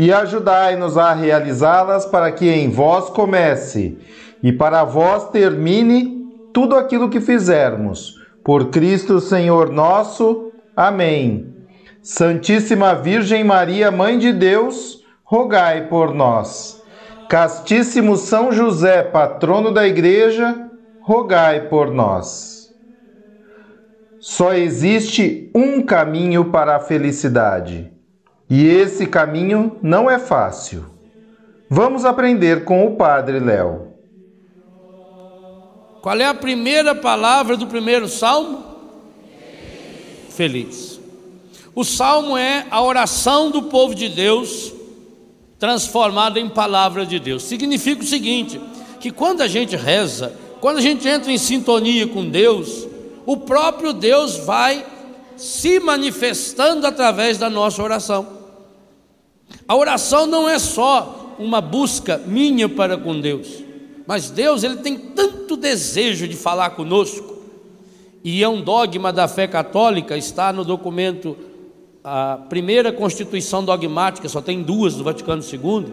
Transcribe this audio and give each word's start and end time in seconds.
e 0.00 0.14
ajudai-nos 0.14 0.96
a 0.96 1.12
realizá-las 1.12 2.06
para 2.06 2.32
que 2.32 2.48
em 2.48 2.70
vós 2.70 3.10
comece 3.10 3.98
e 4.42 4.50
para 4.50 4.82
vós 4.82 5.28
termine 5.28 6.26
tudo 6.54 6.74
aquilo 6.74 7.10
que 7.10 7.20
fizermos. 7.20 8.18
Por 8.42 8.70
Cristo 8.70 9.20
Senhor 9.20 9.70
nosso. 9.70 10.52
Amém. 10.74 11.54
Santíssima 12.00 12.94
Virgem 12.94 13.44
Maria, 13.44 13.90
Mãe 13.90 14.18
de 14.18 14.32
Deus, 14.32 15.04
rogai 15.22 15.86
por 15.88 16.14
nós. 16.14 16.82
Castíssimo 17.28 18.16
São 18.16 18.50
José, 18.52 19.02
patrono 19.02 19.70
da 19.70 19.86
Igreja, 19.86 20.66
rogai 21.02 21.68
por 21.68 21.90
nós. 21.90 22.74
Só 24.18 24.54
existe 24.54 25.50
um 25.54 25.82
caminho 25.82 26.46
para 26.46 26.76
a 26.76 26.80
felicidade 26.80 27.99
e 28.50 28.66
esse 28.66 29.06
caminho 29.06 29.78
não 29.80 30.10
é 30.10 30.18
fácil. 30.18 30.84
Vamos 31.68 32.04
aprender 32.04 32.64
com 32.64 32.84
o 32.84 32.96
Padre 32.96 33.38
Léo. 33.38 33.92
Qual 36.02 36.18
é 36.18 36.24
a 36.24 36.34
primeira 36.34 36.92
palavra 36.92 37.56
do 37.56 37.68
primeiro 37.68 38.08
salmo? 38.08 38.64
Feliz. 40.30 40.98
O 41.76 41.84
salmo 41.84 42.36
é 42.36 42.66
a 42.72 42.82
oração 42.82 43.52
do 43.52 43.62
povo 43.64 43.94
de 43.94 44.08
Deus 44.08 44.72
transformada 45.56 46.40
em 46.40 46.48
palavra 46.48 47.06
de 47.06 47.20
Deus. 47.20 47.44
Significa 47.44 48.02
o 48.02 48.06
seguinte: 48.06 48.60
que 48.98 49.12
quando 49.12 49.42
a 49.42 49.46
gente 49.46 49.76
reza, 49.76 50.34
quando 50.60 50.78
a 50.78 50.82
gente 50.82 51.06
entra 51.06 51.30
em 51.30 51.38
sintonia 51.38 52.08
com 52.08 52.28
Deus, 52.28 52.88
o 53.24 53.36
próprio 53.36 53.92
Deus 53.92 54.38
vai 54.38 54.84
se 55.36 55.78
manifestando 55.78 56.84
através 56.84 57.38
da 57.38 57.48
nossa 57.48 57.80
oração. 57.80 58.39
A 59.66 59.76
oração 59.76 60.26
não 60.26 60.48
é 60.48 60.58
só 60.58 61.36
uma 61.38 61.60
busca 61.60 62.18
minha 62.18 62.68
para 62.68 62.96
com 62.96 63.20
Deus, 63.20 63.62
mas 64.06 64.30
Deus 64.30 64.62
ele 64.62 64.76
tem 64.78 64.96
tanto 64.96 65.56
desejo 65.56 66.26
de 66.26 66.36
falar 66.36 66.70
conosco. 66.70 67.38
E 68.22 68.42
é 68.42 68.48
um 68.48 68.60
dogma 68.60 69.12
da 69.12 69.26
fé 69.26 69.46
católica, 69.46 70.16
está 70.16 70.52
no 70.52 70.64
documento 70.64 71.36
a 72.02 72.38
primeira 72.48 72.92
Constituição 72.92 73.64
dogmática, 73.64 74.28
só 74.28 74.40
tem 74.40 74.62
duas 74.62 74.94
do 74.94 75.04
Vaticano 75.04 75.42
II. 75.42 75.86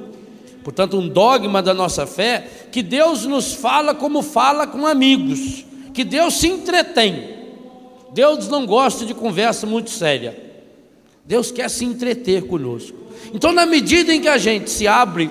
Portanto, 0.64 0.98
um 0.98 1.08
dogma 1.08 1.62
da 1.62 1.74
nossa 1.74 2.06
fé 2.06 2.68
que 2.72 2.82
Deus 2.82 3.26
nos 3.26 3.54
fala 3.54 3.94
como 3.96 4.22
fala 4.22 4.68
com 4.68 4.86
amigos, 4.86 5.66
que 5.94 6.04
Deus 6.04 6.34
se 6.36 6.48
entretém. 6.48 7.38
Deus 8.14 8.48
não 8.48 8.66
gosta 8.66 9.06
de 9.06 9.14
conversa 9.14 9.66
muito 9.66 9.90
séria. 9.90 10.38
Deus 11.26 11.52
quer 11.52 11.70
se 11.70 11.86
entreter 11.86 12.48
conosco. 12.48 12.98
Então, 13.34 13.52
na 13.52 13.66
medida 13.66 14.14
em 14.14 14.22
que 14.22 14.28
a 14.28 14.38
gente 14.38 14.70
se 14.70 14.88
abre 14.88 15.30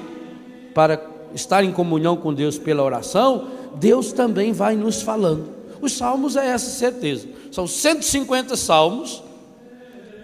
para 0.75 1.01
estar 1.35 1.65
em 1.65 1.73
comunhão 1.73 2.17
com 2.17 2.33
Deus 2.33 2.59
pela 2.59 2.83
oração, 2.83 3.49
Deus 3.77 4.13
também 4.13 4.53
vai 4.53 4.77
nos 4.77 5.03
falando. 5.03 5.55
Os 5.81 5.93
salmos 5.93 6.37
é 6.37 6.47
essa 6.47 6.71
certeza. 6.71 7.29
São 7.51 7.67
150 7.67 8.57
salmos. 8.57 9.23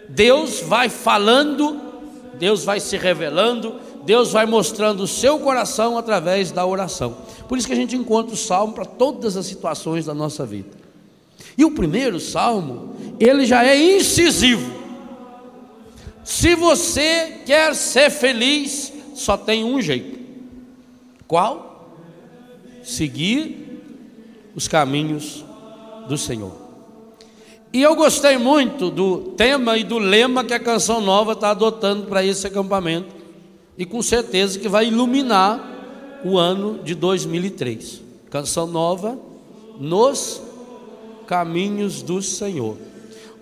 Deus 0.09 0.61
vai 0.61 0.89
falando, 0.89 1.81
Deus 2.39 2.65
vai 2.65 2.81
se 2.81 2.97
revelando, 2.97 3.75
Deus 4.05 4.33
vai 4.33 4.47
mostrando 4.47 5.03
o 5.03 5.07
seu 5.07 5.39
coração 5.39 5.97
através 5.97 6.51
da 6.51 6.67
oração. 6.67 7.17
Por 7.49 7.57
isso 7.57 7.67
que 7.67 7.73
a 7.73 7.77
gente 7.77 7.97
encontra 7.97 8.35
o 8.35 8.37
salmo 8.37 8.75
para 8.75 8.85
todas 8.85 9.37
as 9.37 9.47
situações 9.47 10.07
da 10.07 10.15
nossa 10.15 10.45
vida. 10.45 10.71
E 11.57 11.65
o 11.65 11.71
primeiro 11.73 12.19
salmo, 12.19 12.95
ele 13.21 13.47
já 13.47 13.65
é 13.65 13.97
incisivo. 13.97 14.82
Se 16.25 16.55
você 16.55 17.41
quer 17.45 17.75
ser 17.75 18.11
feliz, 18.11 18.93
só 19.15 19.37
tem 19.37 19.65
um 19.65 19.81
jeito. 19.81 20.21
Qual? 21.27 21.97
Seguir 22.83 23.83
os 24.55 24.69
caminhos 24.69 25.45
do 26.09 26.17
Senhor. 26.17 26.53
E 27.73 27.81
eu 27.83 27.97
gostei 27.97 28.37
muito 28.37 28.91
do 28.91 29.33
tema 29.37 29.79
e 29.79 29.85
do 29.85 29.99
lema 29.99 30.45
que 30.45 30.53
a 30.53 30.61
Canção 30.61 31.01
Nova 31.01 31.33
está 31.33 31.51
adotando 31.51 32.07
para 32.07 32.25
esse 32.25 32.47
acampamento. 32.47 33.15
E 33.79 33.87
com 33.87 34.03
certeza 34.03 34.59
que 34.59 34.69
vai 34.69 34.89
iluminar 34.89 36.21
o 36.25 36.37
ano 36.37 36.81
de 36.85 36.95
2003. 36.95 38.03
Canção 38.31 38.67
Nova, 38.67 39.19
nos 39.81 40.43
caminhos 41.27 42.03
do 42.03 42.21
Senhor. 42.21 42.77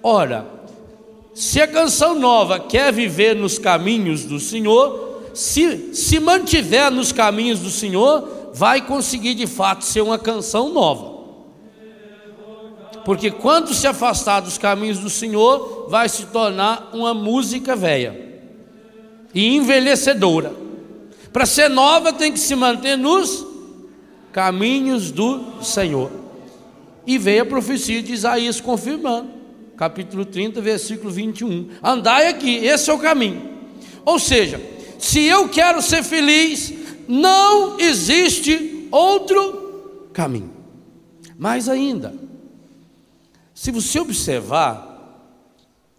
Ora, 0.03 0.47
se 1.35 1.61
a 1.61 1.67
canção 1.67 2.19
nova 2.19 2.59
quer 2.59 2.93
viver 2.93 3.37
nos 3.37 3.59
caminhos 3.59 4.25
do 4.25 4.41
Senhor, 4.41 5.31
se, 5.33 5.95
se 5.95 6.19
mantiver 6.19 6.91
nos 6.91 7.13
caminhos 7.13 7.61
do 7.61 7.71
Senhor, 7.71 8.51
vai 8.53 8.85
conseguir 8.85 9.35
de 9.35 9.47
fato 9.47 9.85
ser 9.85 10.01
uma 10.01 10.19
canção 10.19 10.71
nova. 10.71 11.21
Porque 13.05 13.31
quando 13.31 13.73
se 13.73 13.87
afastar 13.87 14.41
dos 14.41 14.59
caminhos 14.59 14.99
do 14.99 15.09
Senhor, 15.09 15.87
vai 15.89 16.09
se 16.09 16.27
tornar 16.27 16.91
uma 16.93 17.15
música 17.15 17.75
velha 17.75 18.43
e 19.33 19.57
envelhecedora. 19.57 20.53
Para 21.33 21.47
ser 21.47 21.71
nova, 21.71 22.13
tem 22.13 22.33
que 22.33 22.41
se 22.41 22.55
manter 22.57 22.99
nos 22.99 23.47
caminhos 24.33 25.11
do 25.11 25.63
Senhor. 25.63 26.11
E 27.07 27.17
veio 27.17 27.43
a 27.43 27.47
profecia 27.47 28.03
de 28.03 28.13
Isaías 28.13 28.61
confirmando 28.61 29.40
capítulo 29.81 30.27
30, 30.27 30.61
versículo 30.61 31.11
21. 31.11 31.71
Andai 31.83 32.29
aqui, 32.29 32.57
esse 32.57 32.91
é 32.91 32.93
o 32.93 32.99
caminho. 32.99 33.51
Ou 34.05 34.19
seja, 34.19 34.61
se 34.99 35.25
eu 35.25 35.49
quero 35.49 35.81
ser 35.81 36.03
feliz, 36.03 36.71
não 37.09 37.81
existe 37.81 38.87
outro 38.91 40.11
caminho. 40.13 40.51
Mais 41.39 41.67
ainda, 41.67 42.15
se 43.55 43.71
você 43.71 43.99
observar, 43.99 45.27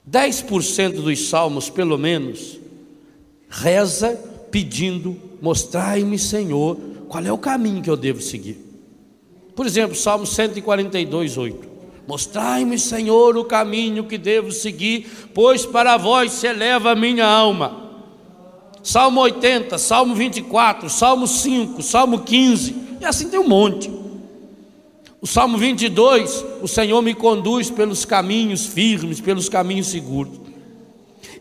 10% 0.07 1.01
dos 1.01 1.27
salmos, 1.27 1.67
pelo 1.67 1.97
menos, 1.97 2.59
reza 3.49 4.11
pedindo: 4.51 5.19
mostrai-me, 5.41 6.19
Senhor, 6.19 6.77
qual 7.09 7.25
é 7.25 7.31
o 7.31 7.37
caminho 7.39 7.81
que 7.81 7.89
eu 7.89 7.97
devo 7.97 8.21
seguir. 8.21 8.63
Por 9.55 9.65
exemplo, 9.65 9.95
Salmo 9.95 10.27
142, 10.27 11.35
8. 11.35 11.70
Mostrai-me, 12.07 12.77
Senhor, 12.79 13.37
o 13.37 13.45
caminho 13.45 14.05
que 14.05 14.17
devo 14.17 14.51
seguir, 14.51 15.07
pois 15.33 15.65
para 15.65 15.97
vós 15.97 16.31
se 16.31 16.47
eleva 16.47 16.91
a 16.91 16.95
minha 16.95 17.25
alma. 17.25 17.89
Salmo 18.83 19.21
80, 19.21 19.77
Salmo 19.77 20.15
24, 20.15 20.89
Salmo 20.89 21.27
5, 21.27 21.83
Salmo 21.83 22.19
15, 22.21 22.75
e 22.99 23.05
assim 23.05 23.29
tem 23.29 23.39
um 23.39 23.47
monte. 23.47 23.91
O 25.21 25.27
Salmo 25.27 25.55
22, 25.57 26.43
o 26.63 26.67
Senhor 26.67 26.99
me 27.03 27.13
conduz 27.13 27.69
pelos 27.69 28.05
caminhos 28.05 28.65
firmes, 28.65 29.21
pelos 29.21 29.47
caminhos 29.47 29.87
seguros. 29.87 30.41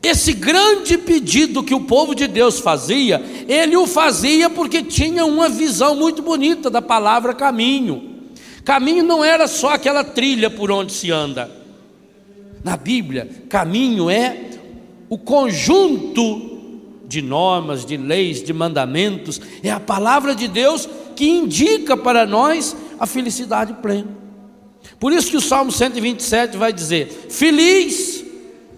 Esse 0.03 0.35
grande 0.35 0.99
pedido 0.99 1.63
que 1.63 1.75
o 1.75 1.81
povo 1.81 2.15
de 2.15 2.27
Deus 2.27 2.59
fazia, 2.59 3.23
ele 3.49 3.77
o 3.77 3.87
fazia 3.87 4.51
porque 4.51 4.83
tinha 4.83 5.25
uma 5.25 5.49
visão 5.49 5.95
muito 5.95 6.23
bonita 6.23 6.69
da 6.69 6.83
palavra 6.83 7.35
caminho. 7.35 8.10
Caminho 8.65 9.05
não 9.05 9.25
era 9.25 9.47
só 9.49 9.75
aquela 9.75 10.05
trilha 10.05 10.51
por 10.51 10.71
onde 10.71 10.93
se 10.93 11.11
anda. 11.11 11.51
Na 12.62 12.77
Bíblia, 12.77 13.29
caminho 13.49 14.11
é 14.11 14.51
o 15.09 15.17
conjunto 15.17 16.49
de 17.07 17.23
normas, 17.23 17.85
de 17.85 17.97
leis, 17.97 18.43
de 18.43 18.53
mandamentos, 18.53 19.41
é 19.62 19.71
a 19.71 19.81
palavra 19.81 20.35
de 20.35 20.47
Deus 20.47 20.89
que 21.17 21.29
indica 21.29 21.97
para 21.97 22.25
nós 22.27 22.77
a 22.99 23.07
felicidade 23.07 23.75
plena. 23.75 24.09
Por 24.99 25.13
isso 25.13 25.31
que 25.31 25.37
o 25.37 25.41
Salmo 25.41 25.73
127 25.73 26.56
vai 26.56 26.73
dizer: 26.73 27.09
Feliz 27.29 28.25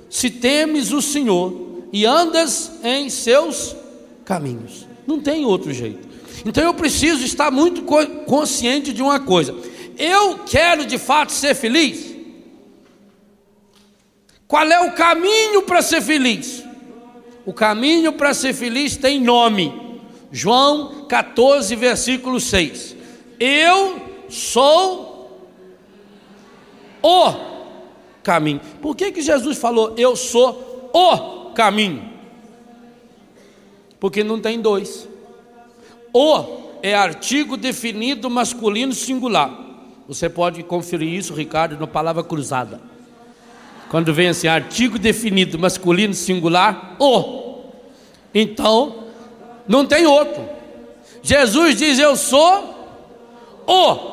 se 0.08 0.31
temes 0.31 0.93
o 0.93 1.02
Senhor 1.02 1.87
e 1.93 2.06
andas 2.06 2.73
em 2.82 3.11
seus 3.11 3.76
caminhos. 4.25 4.87
Não 5.06 5.20
tem 5.20 5.44
outro 5.44 5.73
jeito. 5.73 6.08
Então 6.44 6.64
eu 6.64 6.75
preciso 6.75 7.25
estar 7.25 7.50
muito 7.50 7.82
consciente 8.26 8.93
de 8.93 9.02
uma 9.02 9.20
coisa. 9.20 9.55
Eu 10.04 10.40
quero 10.40 10.84
de 10.84 10.99
fato 10.99 11.31
ser 11.31 11.54
feliz? 11.54 12.12
Qual 14.49 14.66
é 14.66 14.81
o 14.81 14.96
caminho 14.96 15.62
para 15.62 15.81
ser 15.81 16.02
feliz? 16.02 16.64
O 17.46 17.52
caminho 17.52 18.12
para 18.12 18.34
ser 18.34 18.52
feliz 18.52 18.96
tem 18.96 19.20
nome. 19.20 20.00
João 20.32 21.06
14, 21.08 21.76
versículo 21.76 22.40
6. 22.40 22.96
Eu 23.38 24.25
sou 24.28 25.40
o 27.00 27.34
caminho. 28.25 28.60
Por 28.81 28.96
que, 28.96 29.12
que 29.12 29.22
Jesus 29.22 29.56
falou 29.56 29.94
eu 29.96 30.16
sou 30.16 30.90
o 30.93 31.52
caminho? 31.52 32.10
Porque 34.00 34.25
não 34.25 34.40
tem 34.40 34.60
dois. 34.60 35.08
O 36.12 36.72
é 36.82 36.93
artigo 36.93 37.56
definido 37.56 38.28
masculino 38.28 38.93
singular. 38.93 39.62
Você 40.08 40.28
pode 40.28 40.62
conferir 40.62 41.08
isso, 41.08 41.34
Ricardo, 41.34 41.78
na 41.78 41.87
palavra 41.87 42.22
cruzada. 42.22 42.81
Quando 43.88 44.12
vem 44.12 44.28
assim, 44.28 44.49
artigo 44.49 44.99
definido 44.99 45.58
masculino 45.58 46.14
singular, 46.14 46.96
o. 46.99 47.64
Então, 48.34 49.04
não 49.69 49.87
tem 49.87 50.06
outro. 50.06 50.49
Jesus 51.22 51.76
diz: 51.76 51.99
Eu 51.99 52.16
sou 52.16 52.72
o. 53.66 54.12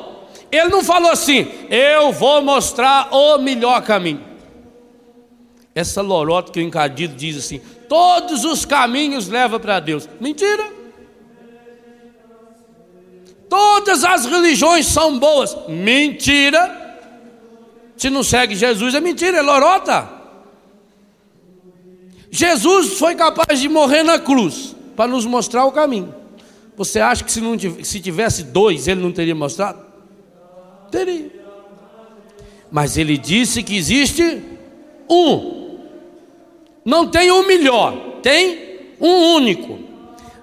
Ele 0.50 0.68
não 0.68 0.82
falou 0.82 1.12
assim, 1.12 1.46
eu 1.70 2.10
vou 2.10 2.42
mostrar 2.42 3.14
o 3.14 3.38
melhor 3.38 3.82
caminho. 3.82 4.24
Essa 5.72 6.02
lorota 6.02 6.50
que 6.50 6.58
o 6.58 6.62
encardido 6.62 7.14
diz 7.14 7.36
assim: 7.36 7.60
todos 7.88 8.44
os 8.44 8.64
caminhos 8.64 9.28
levam 9.28 9.60
para 9.60 9.78
Deus. 9.78 10.08
Mentira. 10.20 10.79
Todas 13.50 14.04
as 14.04 14.24
religiões 14.24 14.86
são 14.86 15.18
boas. 15.18 15.56
Mentira. 15.68 16.78
Se 17.96 18.08
não 18.08 18.22
segue 18.22 18.54
Jesus, 18.54 18.94
é 18.94 19.00
mentira, 19.00 19.38
é 19.38 19.42
lorota. 19.42 20.08
Jesus 22.30 22.96
foi 22.96 23.16
capaz 23.16 23.58
de 23.58 23.68
morrer 23.68 24.04
na 24.04 24.20
cruz 24.20 24.76
para 24.96 25.10
nos 25.10 25.26
mostrar 25.26 25.66
o 25.66 25.72
caminho. 25.72 26.14
Você 26.76 27.00
acha 27.00 27.24
que 27.24 27.32
se, 27.32 27.40
não, 27.40 27.58
se 27.58 28.00
tivesse 28.00 28.44
dois, 28.44 28.86
ele 28.86 29.02
não 29.02 29.10
teria 29.10 29.34
mostrado? 29.34 29.84
Teria. 30.90 31.30
Mas 32.70 32.96
ele 32.96 33.18
disse 33.18 33.64
que 33.64 33.76
existe 33.76 34.42
um. 35.10 35.80
Não 36.84 37.08
tem 37.08 37.32
um 37.32 37.46
melhor, 37.46 38.20
tem 38.22 38.94
um 39.00 39.34
único. 39.34 39.78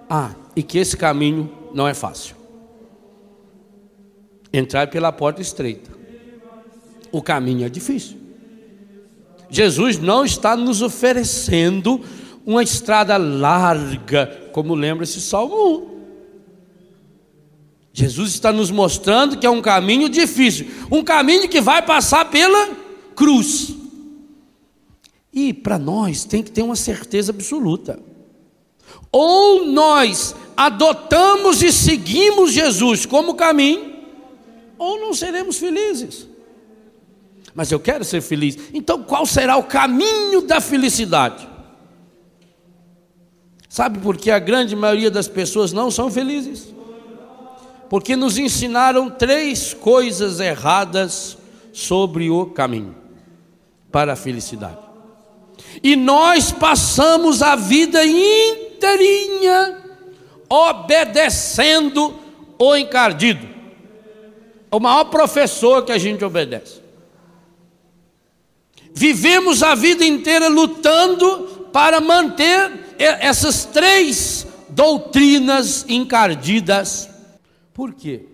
Ah, 0.09 0.31
e 0.55 0.61
que 0.61 0.77
esse 0.77 0.97
caminho 0.97 1.49
não 1.73 1.87
é 1.87 1.93
fácil. 1.93 2.36
Entrar 4.51 4.87
pela 4.87 5.11
porta 5.11 5.41
estreita. 5.41 5.91
O 7.11 7.21
caminho 7.21 7.65
é 7.65 7.69
difícil. 7.69 8.17
Jesus 9.49 9.97
não 9.97 10.25
está 10.25 10.55
nos 10.55 10.81
oferecendo 10.81 12.01
uma 12.45 12.63
estrada 12.63 13.17
larga, 13.17 14.49
como 14.51 14.73
lembra 14.73 15.03
esse 15.03 15.21
Salmo 15.21 15.93
1. 15.93 15.97
Jesus 17.91 18.31
está 18.31 18.53
nos 18.53 18.69
mostrando 18.69 19.37
que 19.37 19.45
é 19.45 19.49
um 19.49 19.61
caminho 19.61 20.07
difícil, 20.07 20.67
um 20.91 21.03
caminho 21.03 21.49
que 21.49 21.59
vai 21.59 21.81
passar 21.81 22.29
pela 22.29 22.69
cruz. 23.15 23.73
E 25.33 25.51
para 25.53 25.79
nós 25.79 26.23
tem 26.23 26.43
que 26.43 26.51
ter 26.51 26.61
uma 26.61 26.75
certeza 26.75 27.31
absoluta. 27.31 27.99
Ou 29.11 29.65
nós 29.65 30.35
adotamos 30.55 31.61
e 31.61 31.71
seguimos 31.71 32.51
Jesus 32.51 33.05
como 33.05 33.33
caminho, 33.33 33.96
ou 34.77 34.99
não 34.99 35.13
seremos 35.13 35.57
felizes. 35.57 36.27
Mas 37.57 37.71
eu 37.71 37.79
quero 37.79 38.03
ser 38.03 38.21
feliz. 38.21 38.57
Então, 38.73 39.01
qual 39.01 39.25
será 39.25 39.57
o 39.57 39.63
caminho 39.63 40.41
da 40.41 40.61
felicidade? 40.61 41.47
Sabe 43.67 43.99
por 43.99 44.15
que 44.15 44.29
a 44.29 44.39
grande 44.39 44.75
maioria 44.75 45.09
das 45.09 45.27
pessoas 45.27 45.73
não 45.73 45.89
são 45.89 46.11
felizes? 46.11 46.67
Porque 47.89 48.15
nos 48.15 48.37
ensinaram 48.37 49.09
três 49.09 49.73
coisas 49.73 50.39
erradas 50.39 51.37
sobre 51.73 52.29
o 52.29 52.45
caminho 52.45 52.95
para 53.91 54.13
a 54.13 54.15
felicidade. 54.15 54.77
E 55.81 55.95
nós 55.95 56.51
passamos 56.51 57.41
a 57.41 57.55
vida 57.55 58.05
inteirinha 58.05 59.83
obedecendo 60.49 62.13
o 62.59 62.75
encardido 62.75 63.56
o 64.71 64.79
maior 64.79 65.05
professor 65.05 65.83
que 65.85 65.91
a 65.91 65.97
gente 65.97 66.23
obedece. 66.23 66.81
Vivemos 68.93 69.61
a 69.61 69.75
vida 69.75 70.05
inteira 70.05 70.47
lutando 70.47 71.67
para 71.71 72.01
manter 72.01 72.95
essas 72.97 73.65
três 73.65 74.47
doutrinas 74.69 75.85
encardidas. 75.87 77.09
Por 77.73 77.93
quê? 77.93 78.25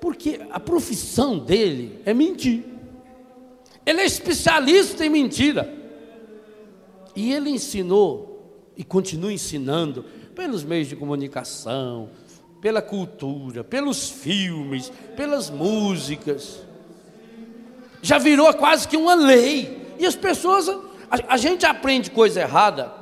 Porque 0.00 0.40
a 0.50 0.58
profissão 0.58 1.38
dele 1.38 2.00
é 2.04 2.12
mentir. 2.12 2.64
Ele 3.86 4.00
é 4.00 4.04
especialista 4.04 5.06
em 5.06 5.08
mentira. 5.08 5.72
E 7.14 7.32
ele 7.32 7.50
ensinou 7.50 8.68
e 8.76 8.84
continua 8.84 9.32
ensinando 9.32 10.04
pelos 10.34 10.62
meios 10.62 10.88
de 10.88 10.94
comunicação, 10.94 12.08
pela 12.60 12.82
cultura, 12.82 13.62
pelos 13.62 14.10
filmes, 14.10 14.92
pelas 15.16 15.50
músicas. 15.50 16.60
Já 18.02 18.18
virou 18.18 18.52
quase 18.54 18.86
que 18.86 18.96
uma 18.96 19.14
lei. 19.14 19.94
E 19.98 20.06
as 20.06 20.16
pessoas, 20.16 20.68
a, 20.68 21.34
a 21.34 21.36
gente 21.36 21.66
aprende 21.66 22.10
coisa 22.10 22.40
errada 22.40 22.92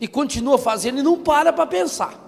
e 0.00 0.08
continua 0.08 0.58
fazendo 0.58 0.98
e 1.00 1.02
não 1.02 1.18
para 1.18 1.52
para 1.52 1.66
pensar. 1.66 2.18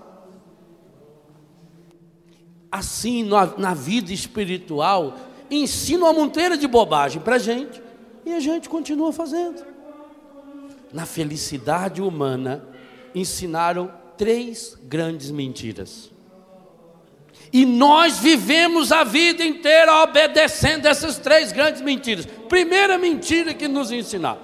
Assim, 2.70 3.24
na, 3.24 3.46
na 3.58 3.74
vida 3.74 4.12
espiritual, 4.12 5.16
ensina 5.50 6.04
uma 6.04 6.12
monteira 6.12 6.56
de 6.56 6.66
bobagem 6.66 7.20
para 7.20 7.36
a 7.36 7.38
gente 7.38 7.80
e 8.24 8.32
a 8.32 8.40
gente 8.40 8.68
continua 8.68 9.12
fazendo. 9.12 9.62
Na 10.92 11.06
felicidade 11.06 12.00
humana, 12.02 12.64
ensinaram 13.14 13.90
três 14.16 14.76
grandes 14.84 15.30
mentiras. 15.30 16.11
E 17.52 17.66
nós 17.66 18.18
vivemos 18.18 18.90
a 18.90 19.04
vida 19.04 19.44
inteira 19.44 20.02
obedecendo 20.02 20.86
essas 20.86 21.18
três 21.18 21.52
grandes 21.52 21.82
mentiras. 21.82 22.24
Primeira 22.48 22.96
mentira 22.96 23.52
que 23.52 23.68
nos 23.68 23.92
ensinaram: 23.92 24.40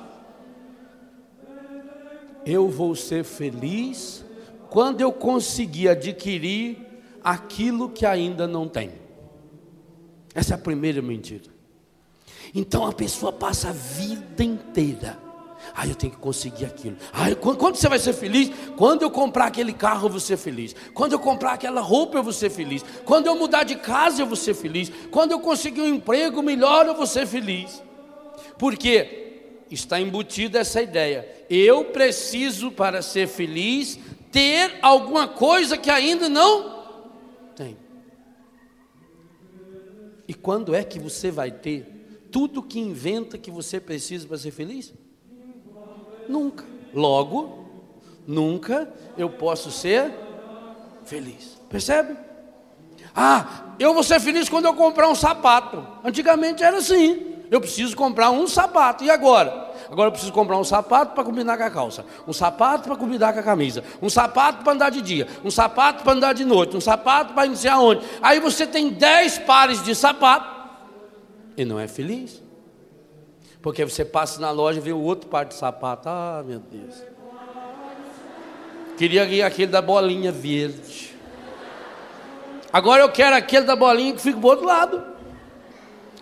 eu 2.45 2.69
vou 2.69 2.95
ser 2.95 3.25
feliz 3.25 4.25
quando 4.69 5.01
eu 5.01 5.11
conseguir 5.11 5.89
adquirir 5.89 6.77
aquilo 7.25 7.89
que 7.89 8.05
ainda 8.05 8.47
não 8.47 8.69
tenho. 8.69 8.93
Essa 10.35 10.55
é 10.55 10.57
a 10.57 10.59
primeira 10.59 11.01
mentira. 11.01 11.51
Então 12.55 12.87
a 12.87 12.93
pessoa 12.93 13.33
passa 13.33 13.71
a 13.71 13.73
vida 13.73 14.45
inteira 14.45 15.28
ah, 15.75 15.87
eu 15.87 15.95
tenho 15.95 16.13
que 16.13 16.19
conseguir 16.19 16.65
aquilo. 16.65 16.97
Quando, 17.41 17.57
quando, 17.57 17.77
você 17.77 17.89
vai 17.89 17.99
ser 17.99 18.13
feliz? 18.13 18.51
Quando 18.77 19.03
eu 19.03 19.11
comprar 19.11 19.47
aquele 19.47 19.73
carro, 19.73 20.07
eu 20.07 20.11
vou 20.11 20.21
ser 20.21 20.37
feliz. 20.37 20.75
Quando 20.95 21.13
eu 21.13 21.19
comprar 21.19 21.53
aquela 21.53 21.81
roupa, 21.81 22.19
eu 22.19 22.23
vou 22.23 22.33
ser 22.33 22.51
feliz. 22.51 22.85
Quando 23.05 23.27
eu 23.27 23.37
mudar 23.37 23.65
de 23.65 23.77
casa, 23.77 24.23
eu 24.23 24.27
vou 24.27 24.37
ser 24.37 24.55
feliz. 24.55 24.91
Quando 25.11 25.33
eu 25.33 25.41
conseguir 25.41 25.81
um 25.81 25.89
emprego 25.89 26.43
melhor, 26.43 26.87
eu 26.87 26.95
vou 26.95 27.07
ser 27.07 27.27
feliz. 27.27 27.83
Porque 28.59 29.29
está 29.71 30.01
embutida 30.01 30.59
essa 30.59 30.83
ideia. 30.83 31.29
Eu 31.49 31.87
preciso, 31.87 32.71
para 32.71 33.03
ser 33.03 33.29
feliz, 33.29 33.99
ter 34.31 34.79
alguma 34.83 35.29
coisa 35.29 35.77
que 35.77 35.91
ainda 35.91 36.29
não 36.29 36.79
tem. 37.57 37.77
E 40.27 40.35
quando 40.35 40.75
é 40.75 40.85
que 40.85 40.99
você 40.99 41.31
vai 41.31 41.51
ter 41.51 41.99
tudo 42.31 42.63
que 42.63 42.79
inventa 42.79 43.39
que 43.39 43.51
você 43.51 43.81
precisa 43.81 44.27
para 44.27 44.37
ser 44.39 44.51
feliz? 44.51 44.93
Nunca. 46.29 46.65
Logo, 46.95 47.67
nunca 48.27 48.89
eu 49.17 49.31
posso 49.31 49.71
ser 49.71 50.13
feliz. 51.05 51.59
Percebe? 51.69 52.17
Ah, 53.15 53.75
eu 53.79 53.95
vou 53.95 54.03
ser 54.03 54.21
feliz 54.21 54.49
quando 54.49 54.67
eu 54.67 54.75
comprar 54.75 55.09
um 55.09 55.15
sapato. 55.15 55.85
Antigamente 56.05 56.63
era 56.63 56.79
assim. 56.79 57.37
Eu 57.51 57.61
preciso 57.61 57.97
comprar 57.97 58.31
um 58.31 58.47
sapato. 58.47 59.03
E 59.05 59.11
agora? 59.11 59.69
Agora 59.91 60.09
eu 60.09 60.13
preciso 60.13 60.33
comprar 60.33 60.59
um 60.59 60.65
sapato 60.65 61.15
para 61.15 61.25
combinar 61.25 61.57
com 61.57 61.65
a 61.65 61.71
calça, 61.71 62.05
um 62.27 62.33
sapato 62.33 62.85
para 62.85 62.97
combinar 62.97 63.33
com 63.33 63.41
a 63.41 63.43
camisa, 63.43 63.83
um 64.03 64.11
sapato 64.11 64.63
para 64.63 64.75
andar 64.75 64.91
de 64.91 65.01
dia, 65.01 65.27
um 65.43 65.51
sapato 65.51 66.05
para 66.05 66.13
andar 66.13 66.35
de 66.35 66.45
noite, 66.45 66.77
um 66.77 66.81
sapato 66.81 67.33
para 67.33 67.47
iniciar 67.47 67.79
onde. 67.79 68.05
Aí 68.21 68.39
você 68.39 68.67
tem 68.67 68.91
dez 68.91 69.39
pares 69.39 69.83
de 69.83 69.95
sapato 69.95 70.59
e 71.57 71.65
não 71.65 71.81
é 71.81 71.89
feliz. 71.89 72.43
Porque 73.61 73.85
você 73.85 74.05
passa 74.05 74.41
na 74.41 74.51
loja 74.51 74.79
e 74.79 74.83
vê 74.83 74.93
o 74.93 75.01
outro 75.01 75.29
par 75.29 75.45
de 75.45 75.55
sapato. 75.55 76.09
Ah, 76.09 76.43
meu 76.47 76.61
Deus. 76.61 76.95
Queria 78.97 79.47
aquele 79.47 79.71
da 79.71 79.83
bolinha 79.83 80.33
verde. 80.33 81.15
Agora 82.73 83.03
eu 83.03 83.11
quero 83.11 83.37
aquele 83.37 83.65
da 83.65 83.77
bolinha 83.77 84.13
que 84.13 84.21
fica 84.21 84.39
do 84.39 84.47
outro 84.47 84.67
lado. 84.67 85.03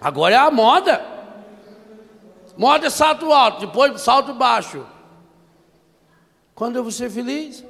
Agora 0.00 0.34
é 0.34 0.38
a 0.38 0.50
moda. 0.50 1.04
Moda 2.56 2.86
é 2.86 2.90
salto 2.90 3.32
alto, 3.32 3.66
depois 3.66 4.00
salto 4.00 4.32
baixo. 4.32 4.84
Quando 6.54 6.76
eu 6.76 6.82
vou 6.82 6.92
ser 6.92 7.10
feliz? 7.10 7.62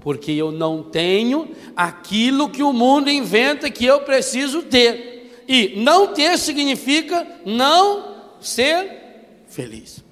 Porque 0.00 0.30
eu 0.30 0.52
não 0.52 0.82
tenho 0.84 1.54
aquilo 1.76 2.48
que 2.48 2.62
o 2.62 2.72
mundo 2.72 3.10
inventa 3.10 3.70
que 3.70 3.84
eu 3.84 4.00
preciso 4.02 4.62
ter. 4.62 5.44
E 5.48 5.74
não 5.82 6.08
ter 6.08 6.38
significa 6.38 7.26
não 7.44 8.07
ser 8.40 8.90
feliz. 9.48 10.02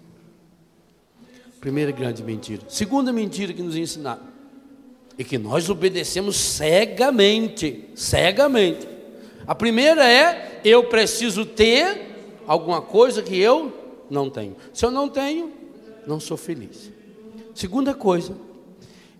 Primeira 1.61 1.90
grande 1.90 2.23
mentira. 2.23 2.62
Segunda 2.68 3.12
mentira 3.12 3.52
que 3.52 3.62
nos 3.62 3.76
ensinaram 3.76 4.23
é 5.18 5.25
que 5.25 5.38
nós 5.38 5.71
obedecemos 5.71 6.37
cegamente, 6.37 7.85
cegamente. 7.95 8.87
A 9.47 9.54
primeira 9.54 10.04
é 10.06 10.61
eu 10.64 10.85
preciso 10.85 11.47
ter 11.47 12.42
alguma 12.47 12.83
coisa 12.83 13.23
que 13.23 13.38
eu 13.38 14.04
não 14.11 14.28
tenho. 14.28 14.56
Se 14.75 14.85
eu 14.85 14.90
não 14.90 15.09
tenho, 15.09 15.52
não 16.06 16.21
sou 16.21 16.37
feliz. 16.37 16.90
Segunda 17.54 17.95
coisa, 17.95 18.37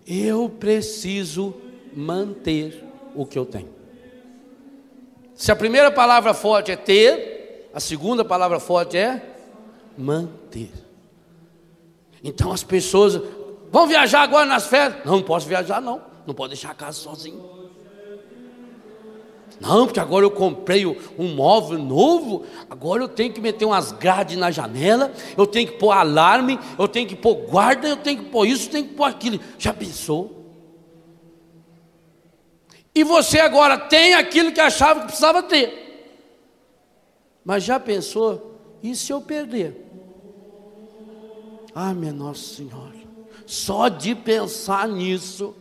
eu 0.07 0.49
preciso 0.49 1.53
manter 1.95 2.83
o 3.15 3.25
que 3.25 3.37
eu 3.37 3.45
tenho. 3.45 3.69
Se 5.35 5.51
a 5.51 5.55
primeira 5.55 5.91
palavra 5.91 6.33
forte 6.33 6.71
é 6.71 6.75
ter, 6.75 7.36
a 7.77 7.79
segunda 7.79 8.25
palavra 8.25 8.59
forte 8.59 8.97
é 8.97 9.21
manter. 9.95 10.71
Então 12.23 12.51
as 12.51 12.63
pessoas 12.63 13.21
vão 13.71 13.85
viajar 13.85 14.23
agora 14.23 14.47
nas 14.47 14.65
férias? 14.65 15.05
Não, 15.05 15.17
não 15.17 15.21
posso 15.21 15.47
viajar 15.47 15.79
não, 15.79 16.01
não 16.25 16.33
pode 16.33 16.55
deixar 16.55 16.71
a 16.71 16.73
casa 16.73 16.97
sozinho. 16.97 17.39
Não, 19.59 19.85
porque 19.85 19.99
agora 19.99 20.25
eu 20.25 20.31
comprei 20.31 20.87
um 20.87 21.35
móvel 21.35 21.77
novo, 21.77 22.47
agora 22.67 23.03
eu 23.03 23.07
tenho 23.07 23.31
que 23.31 23.39
meter 23.39 23.65
umas 23.65 23.91
grades 23.91 24.35
na 24.39 24.49
janela, 24.49 25.13
eu 25.37 25.45
tenho 25.45 25.67
que 25.67 25.77
pôr 25.77 25.91
alarme, 25.91 26.59
eu 26.79 26.87
tenho 26.87 27.07
que 27.07 27.15
pôr 27.15 27.35
guarda, 27.47 27.87
eu 27.89 27.97
tenho 27.97 28.23
que 28.23 28.29
pôr 28.31 28.47
isso, 28.47 28.69
eu 28.69 28.71
tenho 28.71 28.87
que 28.87 28.95
pôr 28.95 29.03
aquilo. 29.03 29.39
Já 29.59 29.71
pensou? 29.71 30.51
E 32.95 33.03
você 33.03 33.39
agora 33.39 33.77
tem 33.77 34.15
aquilo 34.15 34.51
que 34.51 34.59
achava 34.59 35.01
que 35.01 35.05
precisava 35.05 35.43
ter. 35.43 35.86
Mas 37.47 37.63
já 37.63 37.79
pensou? 37.79 38.59
E 38.83 38.93
se 38.93 39.13
eu 39.13 39.21
perder? 39.21 39.73
Ah, 41.73 41.93
minha 41.93 42.11
Nossa 42.11 42.55
Senhora, 42.55 42.97
só 43.45 43.87
de 43.87 44.13
pensar 44.13 44.85
nisso. 44.89 45.55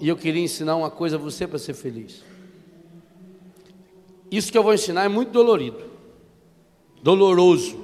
E 0.00 0.08
eu 0.08 0.16
queria 0.16 0.44
ensinar 0.44 0.76
uma 0.76 0.88
coisa 0.88 1.16
a 1.16 1.18
você 1.18 1.48
para 1.48 1.58
ser 1.58 1.74
feliz. 1.74 2.22
Isso 4.30 4.52
que 4.52 4.56
eu 4.56 4.62
vou 4.62 4.72
ensinar 4.72 5.02
é 5.02 5.08
muito 5.08 5.32
dolorido, 5.32 5.90
doloroso, 7.02 7.76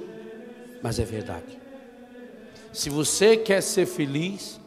mas 0.81 0.99
é 0.99 1.03
verdade. 1.03 1.59
Se 2.71 2.89
você 2.89 3.35
quer 3.35 3.59
ser 3.59 3.87
feliz, 3.87 4.57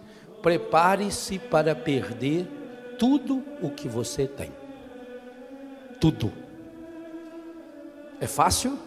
prepare-se 0.43 1.39
para 1.39 1.75
perder 1.75 2.47
tudo 2.99 3.43
o 3.63 3.71
que 3.71 3.89
você 3.89 4.27
tem. 4.27 4.60
Tudo. 6.01 6.33
É 8.21 8.27
fácil? 8.27 8.79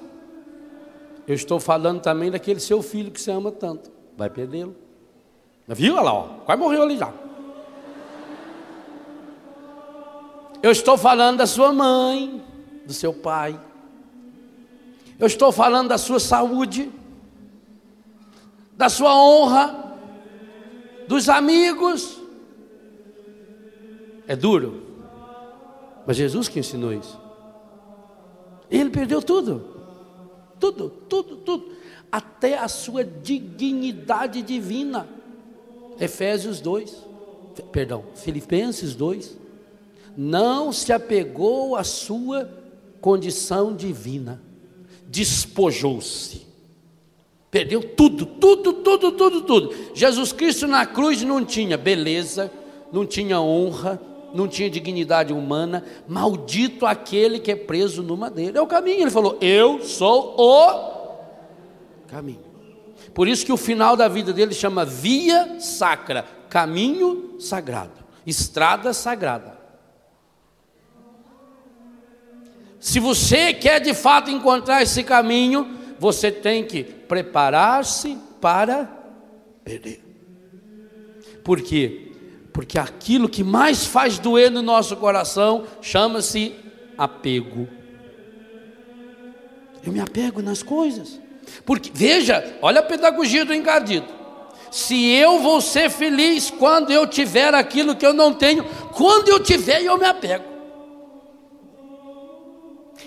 Eu 1.28 1.36
estou 1.36 1.60
falando 1.60 2.02
também 2.02 2.30
daquele 2.30 2.60
seu 2.60 2.82
filho 2.82 3.12
que 3.12 3.22
você 3.22 3.32
ama 3.32 3.52
tanto. 3.52 3.90
Vai 4.18 4.30
perdê-lo. 4.30 4.76
Viu? 5.68 5.94
Olha 5.96 6.04
lá, 6.04 6.14
ó. 6.14 6.24
quase 6.46 6.62
morreu 6.62 6.84
ali 6.84 6.98
já. 6.98 7.14
Eu 10.62 10.72
estou 10.72 10.98
falando 10.98 11.38
da 11.38 11.48
sua 11.48 11.72
mãe, 11.74 12.42
do 12.86 12.94
seu 12.94 13.14
pai. 13.14 13.60
Eu 15.20 15.28
estou 15.28 15.52
falando 15.52 15.90
da 15.90 15.98
sua 15.98 16.20
saúde, 16.20 16.92
da 18.76 18.90
sua 18.90 19.16
honra, 19.16 19.98
dos 21.08 21.30
amigos. 21.30 22.18
É 24.28 24.36
duro, 24.36 24.83
mas 26.06 26.18
Jesus 26.18 26.48
que 26.48 26.60
ensinou 26.60 26.94
isso. 26.94 27.20
Ele 28.70 28.90
perdeu 28.90 29.22
tudo, 29.22 29.64
tudo, 30.60 30.90
tudo, 31.10 31.36
tudo, 31.38 31.72
até 32.12 32.58
a 32.58 32.68
sua 32.68 33.04
dignidade 33.04 34.42
divina. 34.42 35.08
Efésios 36.00 36.60
2, 36.60 36.96
perdão, 37.72 38.04
Filipenses 38.16 38.96
2. 38.96 39.38
Não 40.16 40.72
se 40.72 40.92
apegou 40.94 41.76
à 41.76 41.84
sua 41.84 42.50
condição 43.02 43.76
divina, 43.76 44.42
despojou-se 45.08 46.44
Perdeu 47.54 47.84
tudo, 47.84 48.26
tudo, 48.26 48.74
tudo, 48.74 49.12
tudo, 49.12 49.42
tudo. 49.42 49.76
Jesus 49.94 50.34
Cristo 50.34 50.66
na 50.66 50.88
cruz 50.88 51.22
não 51.22 51.46
tinha 51.46 51.78
beleza, 51.78 52.52
não 52.92 53.06
tinha 53.06 53.40
honra, 53.40 54.02
não 54.34 54.48
tinha 54.48 54.70
dignidade 54.70 55.32
humana. 55.32 55.84
Maldito 56.08 56.86
aquele 56.86 57.40
que 57.40 57.52
é 57.52 57.56
preso 57.56 58.02
no 58.02 58.18
madeiro. 58.18 58.58
É 58.58 58.62
o 58.62 58.68
caminho. 58.68 59.02
Ele 59.02 59.12
falou: 59.12 59.38
Eu 59.40 59.82
sou 59.82 60.36
o 60.38 62.08
caminho. 62.08 62.40
Por 63.14 63.28
isso 63.28 63.46
que 63.46 63.52
o 63.52 63.58
final 63.58 63.96
da 63.96 64.08
vida 64.08 64.34
dele 64.34 64.54
chama 64.54 64.84
via 64.84 65.60
sacra, 65.60 66.26
caminho 66.50 67.36
sagrado, 67.40 67.92
estrada 68.26 68.92
sagrada. 68.92 69.62
Se 72.80 73.00
você 73.00 73.54
quer 73.54 73.80
de 73.80 73.94
fato 73.94 74.30
encontrar 74.30 74.82
esse 74.82 75.04
caminho, 75.04 75.78
você 76.00 76.32
tem 76.32 76.66
que 76.66 76.84
preparar-se 76.84 78.18
para 78.42 78.90
perder. 79.64 80.04
Por 81.44 81.62
quê? 81.62 82.13
Porque 82.54 82.78
aquilo 82.78 83.28
que 83.28 83.44
mais 83.44 83.86
faz 83.86 84.20
doer 84.20 84.52
no 84.52 84.62
nosso 84.62 84.96
coração 84.96 85.64
chama-se 85.82 86.54
apego. 86.96 87.68
Eu 89.84 89.92
me 89.92 90.00
apego 90.00 90.42
nas 90.42 90.62
coisas. 90.62 91.20
Porque, 91.66 91.92
veja, 91.94 92.58
olha 92.62 92.80
a 92.80 92.84
pedagogia 92.84 93.44
do 93.44 93.54
encardido. 93.54 94.06
Se 94.72 95.10
eu 95.10 95.40
vou 95.40 95.60
ser 95.62 95.90
feliz 95.90 96.50
quando 96.52 96.92
eu 96.92 97.06
tiver 97.06 97.54
aquilo 97.54 97.96
que 97.96 98.06
eu 98.06 98.14
não 98.14 98.34
tenho, 98.34 98.64
quando 98.94 99.30
eu 99.30 99.40
tiver, 99.40 99.84
eu 99.84 99.98
me 99.98 100.06
apego. 100.06 100.46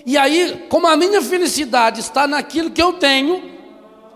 E 0.04 0.16
aí, 0.16 0.66
como 0.68 0.86
a 0.86 0.96
minha 0.96 1.20
felicidade 1.22 2.00
está 2.00 2.26
naquilo 2.26 2.70
que 2.70 2.82
eu 2.82 2.94
tenho, 2.94 3.42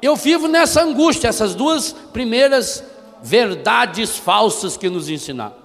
eu 0.00 0.14
vivo 0.14 0.46
nessa 0.46 0.82
angústia, 0.82 1.28
essas 1.28 1.54
duas 1.54 1.92
primeiras 2.12 2.84
verdades 3.22 4.16
falsas 4.16 4.76
que 4.76 4.88
nos 4.88 5.08
ensinaram. 5.08 5.56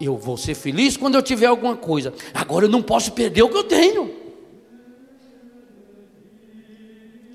Eu 0.00 0.16
vou 0.16 0.36
ser 0.36 0.54
feliz 0.54 0.96
quando 0.96 1.16
eu 1.16 1.22
tiver 1.22 1.46
alguma 1.46 1.76
coisa. 1.76 2.14
Agora 2.32 2.66
eu 2.66 2.70
não 2.70 2.82
posso 2.82 3.12
perder 3.12 3.42
o 3.42 3.48
que 3.48 3.56
eu 3.56 3.64
tenho. 3.64 4.14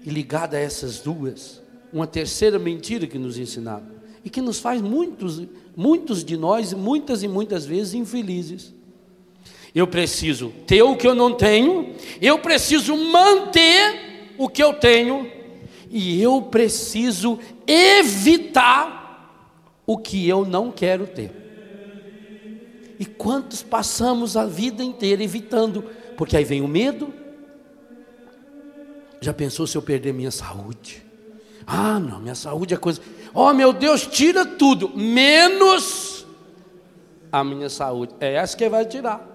E 0.05 0.09
ligada 0.09 0.57
a 0.57 0.59
essas 0.59 0.99
duas, 0.99 1.61
uma 1.91 2.07
terceira 2.07 2.57
mentira 2.57 3.07
que 3.07 3.17
nos 3.17 3.37
ensinaram 3.37 3.93
e 4.23 4.29
que 4.29 4.41
nos 4.41 4.59
faz 4.59 4.81
muitos, 4.81 5.41
muitos 5.75 6.23
de 6.23 6.37
nós, 6.37 6.73
muitas 6.73 7.23
e 7.23 7.27
muitas 7.27 7.65
vezes 7.65 7.93
infelizes. 7.93 8.73
Eu 9.75 9.87
preciso 9.87 10.53
ter 10.67 10.83
o 10.83 10.95
que 10.95 11.07
eu 11.07 11.15
não 11.15 11.33
tenho, 11.33 11.95
eu 12.21 12.39
preciso 12.39 12.95
manter 12.95 14.33
o 14.37 14.47
que 14.47 14.63
eu 14.63 14.73
tenho, 14.73 15.29
e 15.89 16.21
eu 16.21 16.41
preciso 16.41 17.39
evitar 17.67 19.02
o 19.85 19.97
que 19.97 20.27
eu 20.27 20.45
não 20.45 20.71
quero 20.71 21.07
ter. 21.07 21.31
E 22.99 23.05
quantos 23.05 23.63
passamos 23.63 24.37
a 24.37 24.45
vida 24.45 24.83
inteira 24.83 25.23
evitando? 25.23 25.83
Porque 26.15 26.37
aí 26.37 26.43
vem 26.43 26.61
o 26.61 26.67
medo. 26.67 27.13
Já 29.19 29.33
pensou 29.33 29.65
se 29.65 29.77
eu 29.77 29.81
perder 29.81 30.13
minha 30.13 30.31
saúde? 30.31 31.03
Ah, 31.65 31.99
não, 31.99 32.19
minha 32.19 32.35
saúde 32.35 32.73
é 32.73 32.77
coisa. 32.77 33.01
Oh, 33.33 33.53
meu 33.53 33.73
Deus, 33.73 34.05
tira 34.05 34.45
tudo, 34.45 34.89
menos 34.95 36.25
a 37.31 37.43
minha 37.43 37.69
saúde. 37.69 38.13
É 38.19 38.35
essa 38.35 38.55
que 38.55 38.69
vai 38.69 38.85
tirar. 38.85 39.25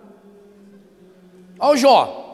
Olha 1.58 1.72
o 1.72 1.76
Jó. 1.76 2.27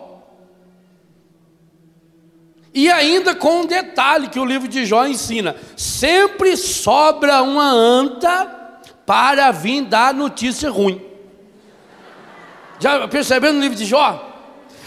E 2.75 2.91
ainda 2.91 3.37
com 3.37 3.61
um 3.61 3.67
detalhe 3.67 4.29
que 4.29 4.41
o 4.41 4.45
livro 4.45 4.67
de 4.67 4.85
Jó 4.85 5.07
ensina: 5.07 5.55
sempre 5.77 6.57
sobra 6.57 7.41
uma 7.43 7.71
anta 7.71 8.51
para 9.07 9.53
vir 9.53 9.83
dar 9.83 10.13
notícia 10.13 10.69
ruim. 10.69 11.01
Já 12.81 13.07
percebendo 13.07 13.55
no 13.55 13.61
livro 13.61 13.79
de 13.79 13.85
Jó? 13.85 14.33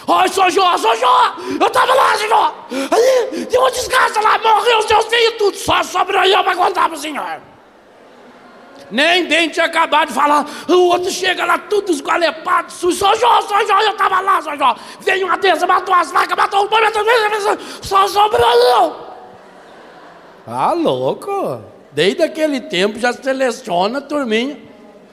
Oi, 0.06 0.28
sou 0.30 0.50
Jó, 0.50 0.78
sou 0.78 0.96
Jó! 0.98 1.36
Eu 1.60 1.70
tava 1.70 1.94
lá, 1.94 2.18
senhor! 2.18 2.54
Ali, 2.72 3.46
deu 3.46 3.62
uma 3.62 3.72
desgraça 3.72 4.22
lá, 4.22 4.38
morreu 4.38 4.82
seus 4.82 5.06
filhos, 5.06 5.34
tudo, 5.38 5.58
só 5.58 5.84
sobrou 5.84 6.24
eu 6.24 6.44
pra 6.44 6.56
contar 6.56 6.90
pro 6.90 6.98
senhor. 6.98 7.42
Nem 8.90 9.28
bem 9.28 9.50
tinha 9.50 9.66
acabado 9.66 10.10
de 10.10 10.14
falar, 10.14 10.46
o 10.68 10.88
outro 10.88 11.12
chega 11.12 11.44
lá, 11.46 11.58
tudo 11.58 11.92
esgualepado, 11.92 12.72
sou 12.72 12.92
Jó, 12.92 13.42
sou 13.42 13.68
Jó, 13.68 13.82
eu 13.82 13.94
tava 13.96 14.22
lá, 14.22 14.42
sou 14.42 14.58
Jó. 14.58 14.76
Veio 15.02 15.28
uma 15.28 15.38
dessa, 15.38 15.68
matou 15.68 15.94
as 15.94 16.12
vacas, 16.12 16.38
matou 16.38 16.64
os 16.64 16.70
boi, 16.70 16.82
matou 16.82 17.04
só 17.82 18.08
sobrou. 18.08 19.08
Ah, 20.48 20.74
louco! 20.74 21.62
Desde 21.92 22.24
aquele 22.24 22.62
tempo 22.62 23.00
já 23.00 23.12
seleciona 23.12 24.00
turminha. 24.00 24.58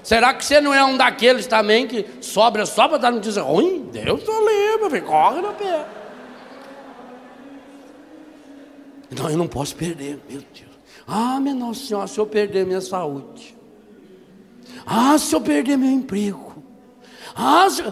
Será 0.02 0.34
que 0.34 0.44
você 0.44 0.60
não 0.60 0.72
é 0.72 0.84
um 0.84 0.96
daqueles 0.96 1.46
também 1.46 1.86
que 1.86 2.06
sobra 2.20 2.66
só 2.66 2.86
para 2.86 2.98
dar 2.98 3.10
notícia 3.10 3.42
ruim? 3.42 3.88
Deus 3.90 4.22
tô 4.22 4.38
lembra, 4.38 5.00
corre 5.00 5.40
no 5.40 5.52
pé. 5.54 5.86
Então 9.10 9.30
eu 9.30 9.38
não 9.38 9.46
posso 9.46 9.74
perder, 9.74 10.20
meu 10.28 10.42
Deus. 10.52 10.74
Ah, 11.06 11.38
minha 11.40 11.54
Nossa 11.54 11.86
Senhora, 11.86 12.06
se 12.06 12.18
eu 12.18 12.26
perder 12.26 12.66
minha 12.66 12.80
saúde. 12.80 13.54
Ah, 14.86 15.16
se 15.18 15.34
eu 15.34 15.40
perder 15.40 15.76
meu 15.76 15.90
emprego. 15.90 16.62
Ah, 17.34 17.68
se... 17.70 17.84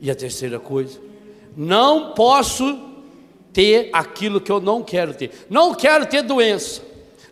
E 0.00 0.10
a 0.10 0.14
terceira 0.14 0.58
coisa, 0.58 0.98
não 1.56 2.12
posso 2.12 2.78
ter 3.52 3.90
aquilo 3.92 4.40
que 4.40 4.50
eu 4.50 4.60
não 4.60 4.82
quero 4.82 5.14
ter. 5.14 5.46
Não 5.48 5.74
quero 5.74 6.06
ter 6.06 6.22
doença. 6.22 6.82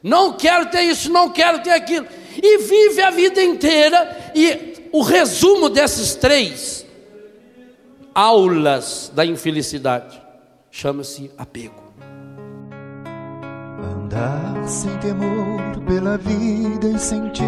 Não 0.02 0.32
quero 0.32 0.70
ter 0.70 0.82
isso, 0.82 1.11
não 1.11 1.28
quero 1.28 1.62
ter 1.62 1.73
aquilo 1.73 2.06
e 2.42 2.59
vive 2.59 3.02
a 3.02 3.11
vida 3.11 3.42
inteira. 3.42 4.32
E 4.35 4.88
o 4.92 5.02
resumo 5.02 5.68
desses 5.68 6.14
três 6.14 6.87
aulas 8.14 9.11
da 9.14 9.25
infelicidade 9.25 10.20
chama-se 10.70 11.30
apego. 11.37 11.80
Andar 13.82 14.50
sem 14.71 14.97
temor 14.99 15.61
pela 15.85 16.17
vida 16.17 16.87
e 16.87 16.97
sentir 16.97 17.45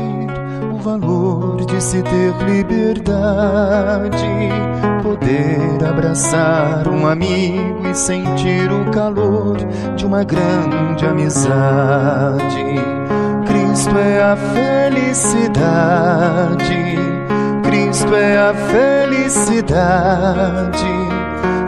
o 0.75 0.79
valor 0.79 1.65
de 1.65 1.81
se 1.81 2.03
ter 2.03 2.35
liberdade, 2.45 4.17
poder 5.05 5.85
abraçar 5.89 6.89
um 6.89 7.07
amigo 7.07 7.87
e 7.89 7.95
sentir 7.95 8.73
o 8.73 8.91
calor 8.91 9.57
de 9.95 10.05
uma 10.05 10.25
grande 10.25 11.07
amizade. 11.07 12.75
Cristo 13.47 13.97
é 13.97 14.21
a 14.21 14.37
felicidade, 14.37 15.37
Cristo 17.63 18.17
é 18.17 18.37
a 18.37 18.53
felicidade. 19.07 19.63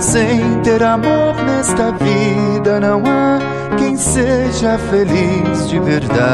Sem 0.01 0.61
ter 0.63 0.83
amor 0.83 1.37
nesta 1.47 1.93
vida, 1.93 2.81
não 2.81 3.05
há 3.07 3.54
quem 3.79 3.97
seja 3.97 4.79
feliz 4.79 5.69
de 5.69 5.81
verdade. 5.81 6.25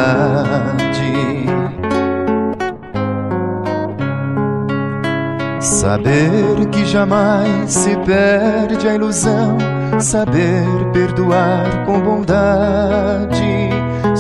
Saber 5.60 6.66
que 6.70 6.84
jamais 6.84 7.72
se 7.72 7.96
perde 7.98 8.88
a 8.88 8.94
ilusão, 8.94 9.56
saber 9.98 10.66
perdoar 10.92 11.84
com 11.86 12.00
bondade 12.00 13.70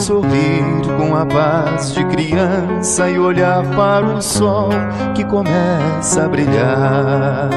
sorrir 0.00 0.86
com 0.96 1.14
a 1.14 1.26
paz 1.26 1.92
de 1.94 2.04
criança 2.06 3.08
e 3.08 3.18
olhar 3.18 3.62
para 3.76 4.06
o 4.06 4.22
sol 4.22 4.70
que 5.14 5.24
começa 5.24 6.24
a 6.24 6.28
brilhar. 6.28 7.50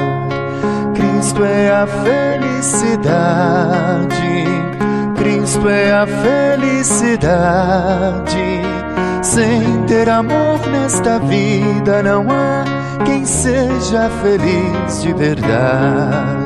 Cristo 0.94 1.44
é 1.44 1.70
a 1.70 1.86
felicidade, 1.86 2.84
Cristo 5.44 5.68
é 5.68 5.92
a 5.92 6.06
felicidade. 6.06 7.12
Sem 9.22 9.84
ter 9.86 10.08
amor 10.08 10.58
nesta 10.70 11.18
vida 11.18 12.02
não 12.02 12.30
há 12.30 12.64
quem 13.04 13.26
seja 13.26 14.08
feliz 14.22 15.02
de 15.02 15.12
verdade. 15.12 16.43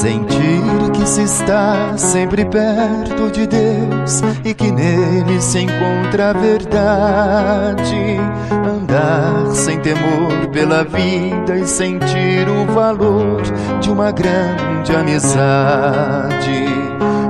Sentir 0.00 0.64
que 0.94 1.06
se 1.06 1.24
está 1.24 1.98
sempre 1.98 2.46
perto 2.46 3.30
de 3.30 3.46
Deus 3.46 4.22
e 4.42 4.54
que 4.54 4.72
nele 4.72 5.42
se 5.42 5.58
encontra 5.58 6.30
a 6.30 6.32
verdade. 6.32 8.16
Andar 8.50 9.50
sem 9.52 9.78
temor 9.80 10.46
pela 10.54 10.84
vida 10.84 11.54
e 11.54 11.66
sentir 11.66 12.48
o 12.48 12.64
valor 12.72 13.42
de 13.82 13.90
uma 13.90 14.10
grande 14.10 14.96
amizade. 14.96 16.64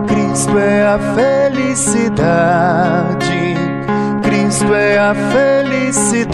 Cristo 0.07 0.57
é 0.57 0.87
a 0.87 0.97
felicidade. 1.17 3.57
Cristo 4.23 4.73
é 4.73 4.97
a 4.97 5.13
felicidade. 5.33 6.31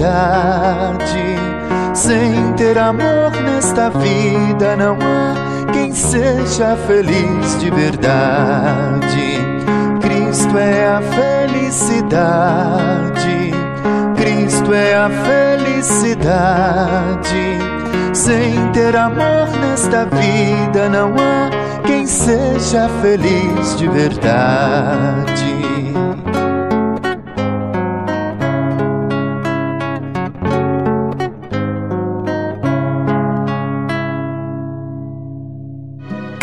Sem 1.94 2.52
ter 2.58 2.76
amor 2.76 3.30
nesta 3.42 3.88
vida 3.88 4.76
não 4.76 4.98
há 5.00 5.45
seja 5.96 6.76
feliz 6.86 7.58
de 7.58 7.70
verdade. 7.70 9.38
Cristo 10.00 10.58
é 10.58 10.86
a 10.86 11.00
felicidade, 11.00 11.94
Cristo 14.16 14.74
é 14.74 14.94
a 14.94 15.08
felicidade. 15.08 16.36
Sem 18.12 18.72
ter 18.72 18.94
amor 18.96 19.48
nesta 19.60 20.04
vida 20.06 20.88
não 20.88 21.14
há 21.14 21.50
quem 21.86 22.06
seja 22.06 22.88
feliz 23.00 23.76
de 23.76 23.88
verdade. 23.88 25.55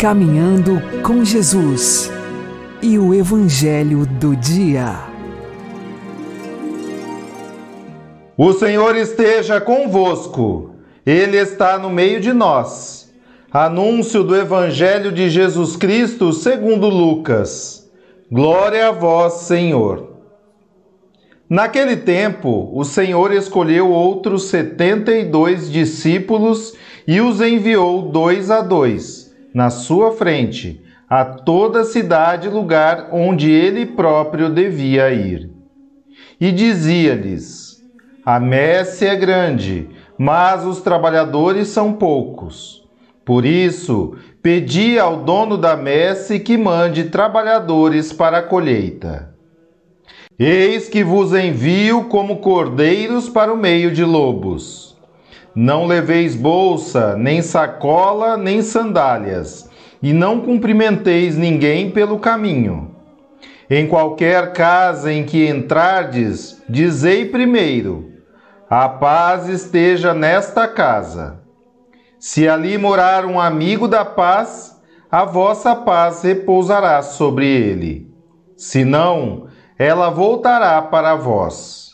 Caminhando 0.04 0.82
com 1.02 1.24
Jesus 1.24 2.12
e 2.82 2.98
o 2.98 3.14
Evangelho 3.14 4.04
do 4.04 4.36
Dia. 4.36 4.98
O 8.36 8.52
Senhor 8.52 8.96
esteja 8.96 9.62
convosco, 9.62 10.74
Ele 11.06 11.38
está 11.38 11.78
no 11.78 11.88
meio 11.88 12.20
de 12.20 12.34
nós. 12.34 13.14
Anúncio 13.50 14.22
do 14.22 14.36
Evangelho 14.36 15.10
de 15.10 15.30
Jesus 15.30 15.74
Cristo 15.74 16.34
segundo 16.34 16.86
Lucas. 16.90 17.90
Glória 18.30 18.88
a 18.88 18.92
vós, 18.92 19.32
Senhor. 19.44 20.18
Naquele 21.48 21.96
tempo, 21.96 22.70
o 22.74 22.84
Senhor 22.84 23.32
escolheu 23.32 23.90
outros 23.90 24.50
setenta 24.50 25.12
e 25.12 25.24
dois 25.24 25.72
discípulos 25.72 26.74
e 27.08 27.22
os 27.22 27.40
enviou 27.40 28.02
dois 28.02 28.50
a 28.50 28.60
dois 28.60 29.23
na 29.54 29.70
sua 29.70 30.10
frente 30.10 30.82
a 31.08 31.24
toda 31.24 31.84
cidade 31.84 32.48
e 32.48 32.50
lugar 32.50 33.10
onde 33.12 33.48
ele 33.48 33.86
próprio 33.86 34.50
devia 34.50 35.12
ir. 35.12 35.48
E 36.40 36.50
dizia-lhes: 36.50 37.80
A 38.26 38.40
messe 38.40 39.06
é 39.06 39.14
grande, 39.14 39.88
mas 40.18 40.64
os 40.64 40.80
trabalhadores 40.80 41.68
são 41.68 41.92
poucos. 41.92 42.82
Por 43.24 43.46
isso, 43.46 44.16
pedi 44.42 44.98
ao 44.98 45.18
dono 45.18 45.56
da 45.56 45.76
messe 45.76 46.40
que 46.40 46.58
mande 46.58 47.04
trabalhadores 47.04 48.12
para 48.12 48.38
a 48.38 48.42
colheita. 48.42 49.32
Eis 50.38 50.88
que 50.88 51.04
vos 51.04 51.32
envio 51.32 52.04
como 52.04 52.38
cordeiros 52.38 53.28
para 53.28 53.52
o 53.52 53.56
meio 53.56 53.92
de 53.92 54.04
lobos. 54.04 54.93
Não 55.54 55.86
leveis 55.86 56.34
bolsa, 56.34 57.16
nem 57.16 57.40
sacola, 57.40 58.36
nem 58.36 58.60
sandálias, 58.60 59.70
e 60.02 60.12
não 60.12 60.40
cumprimenteis 60.40 61.36
ninguém 61.36 61.90
pelo 61.90 62.18
caminho. 62.18 62.90
Em 63.70 63.86
qualquer 63.86 64.52
casa 64.52 65.12
em 65.12 65.24
que 65.24 65.48
entrardes, 65.48 66.60
dizei 66.68 67.26
primeiro: 67.26 68.12
A 68.68 68.88
paz 68.88 69.48
esteja 69.48 70.12
nesta 70.12 70.66
casa. 70.66 71.40
Se 72.18 72.48
ali 72.48 72.76
morar 72.76 73.24
um 73.24 73.40
amigo 73.40 73.86
da 73.86 74.04
paz, 74.04 74.80
a 75.10 75.24
vossa 75.24 75.76
paz 75.76 76.22
repousará 76.22 77.00
sobre 77.00 77.46
ele. 77.46 78.12
Se 78.56 78.84
não, 78.84 79.46
ela 79.78 80.10
voltará 80.10 80.82
para 80.82 81.14
vós. 81.14 81.93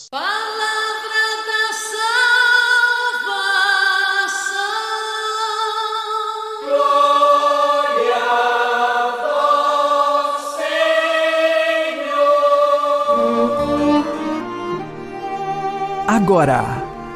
Agora, 16.23 16.61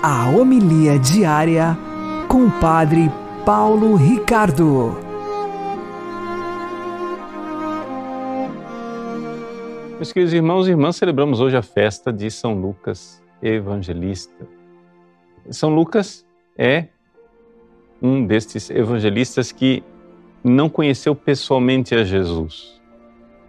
a 0.02 0.32
homilia 0.32 0.98
diária 0.98 1.78
com 2.28 2.48
o 2.48 2.52
Padre 2.60 3.08
Paulo 3.46 3.96
Ricardo. 3.96 4.98
Meus 9.94 10.12
queridos 10.12 10.34
irmãos 10.34 10.68
e 10.68 10.72
irmãs, 10.72 10.96
celebramos 10.96 11.39
hoje 11.39 11.56
a 11.56 11.62
festa 11.62 12.12
de 12.12 12.32
São 12.32 12.60
Lucas 12.60 13.22
Evangelista. 13.44 14.48
São 15.52 15.70
Lucas 15.70 16.26
é 16.58 16.88
um 18.02 18.26
destes 18.26 18.72
evangelistas 18.72 19.52
que 19.52 19.84
não 20.44 20.68
conheceu 20.68 21.13
pessoalmente 21.13 21.94
a 21.94 22.04
Jesus, 22.04 22.82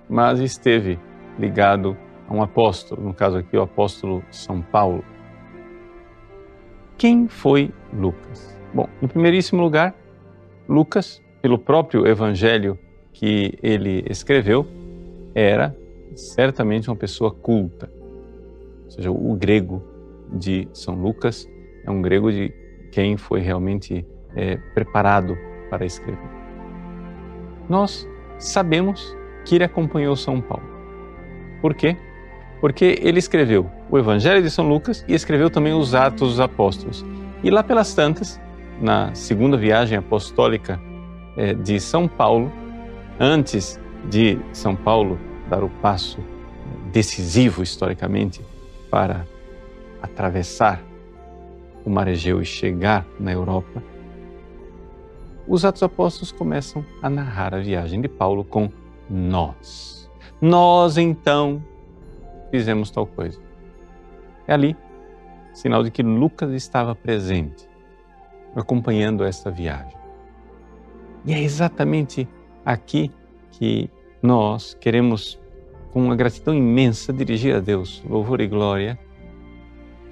mas 0.07 0.39
esteve 0.39 0.99
ligado 1.39 1.97
a 2.29 2.35
um 2.35 2.43
apóstolo, 2.43 3.03
no 3.03 3.15
caso 3.15 3.39
aqui 3.39 3.57
o 3.57 3.63
apóstolo 3.63 4.23
São 4.31 4.61
Paulo. 4.61 5.03
Quem 6.99 7.29
foi 7.29 7.71
Lucas? 7.93 8.59
Bom, 8.73 8.89
em 9.03 9.07
primeiríssimo 9.07 9.63
lugar, 9.63 9.95
Lucas, 10.67 11.23
pelo 11.43 11.59
próprio 11.59 12.07
evangelho 12.07 12.79
que 13.13 13.59
ele 13.63 14.03
escreveu, 14.09 14.67
era 15.35 15.77
certamente 16.15 16.89
uma 16.89 16.97
pessoa 16.97 17.31
culta. 17.31 17.91
Ou 18.85 18.91
seja, 18.91 19.11
o 19.11 19.35
grego 19.35 19.83
de 20.33 20.67
São 20.73 20.95
Lucas 20.95 21.47
é 21.85 21.91
um 21.91 22.01
grego 22.01 22.33
de 22.33 22.51
quem 22.91 23.19
foi 23.19 23.41
realmente 23.41 24.07
é, 24.35 24.57
preparado 24.73 25.37
para 25.69 25.85
escrever. 25.85 26.31
Nós 27.69 28.09
sabemos 28.39 29.15
que 29.45 29.57
ele 29.57 29.65
acompanhou 29.65 30.17
São 30.17 30.41
Paulo. 30.41 30.65
Por 31.61 31.75
quê? 31.75 31.95
Porque 32.59 32.99
ele 33.03 33.19
escreveu 33.19 33.71
o 33.91 33.99
Evangelho 33.99 34.43
de 34.43 34.51
São 34.51 34.69
Lucas 34.69 35.05
e 35.07 35.15
escreveu 35.15 35.51
também 35.51 35.73
os 35.73 35.95
Atos 35.95 36.31
dos 36.31 36.41
Apóstolos. 36.41 37.05
E 37.43 37.51
lá 37.51 37.63
pelas 37.63 37.95
tantas, 37.95 38.41
na 38.81 39.15
segunda 39.15 39.57
viagem 39.57 39.99
apostólica 39.99 40.81
eh, 41.37 41.55
de 41.55 41.79
São 41.81 42.09
Paulo, 42.09 42.51
antes 43.21 43.81
de 44.09 44.39
São 44.53 44.75
Paulo 44.75 45.19
dar 45.49 45.63
o 45.63 45.69
passo 45.69 46.19
decisivo 46.93 47.63
historicamente 47.63 48.45
para 48.91 49.27
atravessar 50.03 50.83
o 51.85 51.91
Mar 51.91 52.09
Egeu 52.09 52.41
e 52.41 52.45
chegar 52.45 53.07
na 53.21 53.33
Europa, 53.33 53.83
os 55.47 55.65
Atos 55.65 55.83
Apóstolos 55.83 56.33
começam 56.33 56.85
a 57.01 57.09
narrar 57.09 57.55
a 57.55 57.59
viagem 57.59 58.01
de 58.01 58.09
Paulo 58.09 58.43
com 58.43 58.69
nós. 59.09 60.11
Nós 60.41 60.99
então 60.99 61.63
fizemos 62.51 62.91
tal 62.91 63.07
coisa. 63.07 63.46
É 64.47 64.53
ali 64.53 64.77
sinal 65.57 65.83
de 65.83 65.91
que 65.91 66.03
Lucas 66.03 66.53
estava 66.53 66.95
presente, 66.95 67.67
acompanhando 68.55 69.25
essa 69.25 69.51
viagem. 69.51 69.97
E 71.25 71.33
é 71.33 71.43
exatamente 71.43 72.29
aqui 72.65 73.11
que 73.53 73.91
nós 74.23 74.75
queremos, 74.75 75.41
com 75.93 76.05
uma 76.05 76.15
gratidão 76.15 76.55
imensa, 76.55 77.13
dirigir 77.13 77.57
a 77.57 77.61
Deus 77.61 78.05
louvor 78.09 78.41
e 78.43 78.47
glória 78.47 78.99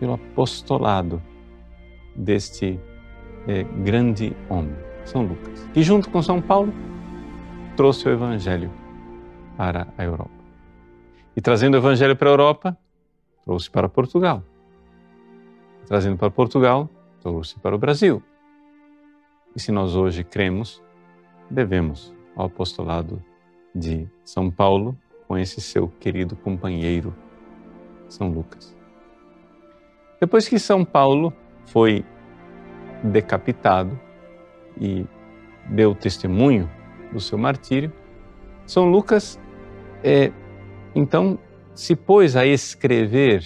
pelo 0.01 0.15
apostolado 0.15 1.23
deste 2.17 2.81
é, 3.47 3.65
grande 3.83 4.35
homem, 4.49 4.75
São 5.05 5.23
Lucas, 5.23 5.69
que 5.75 5.83
junto 5.83 6.09
com 6.09 6.23
São 6.23 6.41
Paulo 6.41 6.73
trouxe 7.77 8.09
o 8.09 8.13
Evangelho 8.13 8.71
para 9.59 9.89
a 9.99 10.05
Europa. 10.05 10.31
E 11.37 11.41
trazendo 11.41 11.75
o 11.75 11.79
Evangelho 11.79 12.17
para 12.17 12.31
a 12.31 12.33
Europa, 12.33 12.79
trouxe 13.45 13.71
para 13.71 13.89
Portugal. 13.89 14.43
Trazendo 15.87 16.17
para 16.17 16.31
Portugal, 16.31 16.89
trouxe 17.21 17.59
para 17.59 17.75
o 17.75 17.79
Brasil. 17.79 18.23
E 19.55 19.61
se 19.61 19.71
nós 19.71 19.95
hoje 19.95 20.25
cremos, 20.25 20.83
devemos 21.51 22.13
ao 22.35 22.47
apostolado 22.47 23.23
de 23.75 24.09
São 24.25 24.51
Paulo 24.51 24.97
com 25.29 25.39
esse 25.39 25.61
seu 25.61 25.89
querido 26.01 26.37
companheiro, 26.37 27.15
São 28.09 28.29
Lucas. 28.29 28.75
Depois 30.21 30.49
que 30.49 30.59
São 30.59 30.85
Paulo 30.85 31.33
foi 31.67 32.05
decapitado 33.03 33.99
e 34.81 35.07
deu 35.67 35.95
testemunho 35.95 36.71
do 37.13 37.21
seu 37.21 37.39
martírio, 37.39 37.93
São 38.67 38.91
Lucas, 38.91 39.39
é, 40.03 40.33
então, 40.95 41.39
se 41.75 41.97
pôs 41.97 42.37
a 42.37 42.47
escrever 42.47 43.45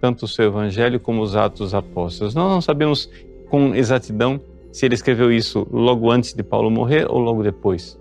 tanto 0.00 0.24
o 0.24 0.28
seu 0.28 0.46
evangelho 0.46 1.00
como 1.00 1.22
os 1.22 1.36
Atos 1.36 1.74
Apóstolos. 1.74 2.34
Nós 2.34 2.50
não 2.50 2.60
sabemos 2.60 3.10
com 3.48 3.74
exatidão 3.74 4.40
se 4.72 4.84
ele 4.84 4.94
escreveu 4.94 5.32
isso 5.32 5.66
logo 5.70 6.10
antes 6.10 6.34
de 6.34 6.42
Paulo 6.42 6.70
morrer 6.70 7.06
ou 7.08 7.18
logo 7.18 7.42
depois. 7.42 7.98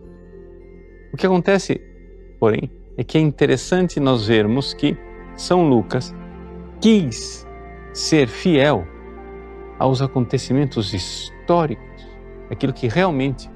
O 1.14 1.18
que 1.18 1.26
acontece, 1.26 1.80
porém, 2.40 2.70
é 2.98 3.04
que 3.04 3.18
é 3.18 3.22
interessante 3.22 4.00
nós 4.00 4.28
vermos 4.28 4.74
que 4.74 4.98
São 5.36 5.70
Lucas 5.70 6.14
quis 6.82 7.48
ser 7.94 8.28
fiel 8.28 8.86
aos 9.80 10.02
acontecimentos 10.02 10.94
históricos, 10.94 12.06
aquilo 12.50 12.74
que 12.74 12.88
realmente 12.88 13.50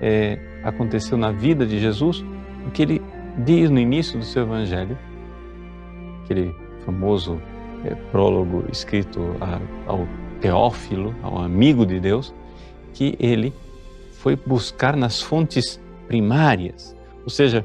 é, 0.00 0.38
aconteceu 0.62 1.18
na 1.18 1.32
vida 1.32 1.66
de 1.66 1.78
Jesus, 1.78 2.24
o 2.66 2.70
que 2.70 2.82
ele 2.82 3.02
diz 3.44 3.70
no 3.70 3.78
início 3.78 4.18
do 4.18 4.24
seu 4.24 4.42
evangelho, 4.42 4.96
aquele 6.30 6.54
famoso 6.84 7.42
é, 7.84 7.94
prólogo 8.12 8.64
escrito 8.70 9.36
a, 9.40 9.60
ao 9.90 10.06
Teófilo, 10.40 11.14
ao 11.22 11.38
amigo 11.38 11.84
de 11.84 11.98
Deus, 11.98 12.32
que 12.94 13.16
ele 13.18 13.52
foi 14.12 14.36
buscar 14.36 14.96
nas 14.96 15.20
fontes 15.20 15.80
primárias, 16.06 16.96
ou 17.24 17.30
seja, 17.30 17.64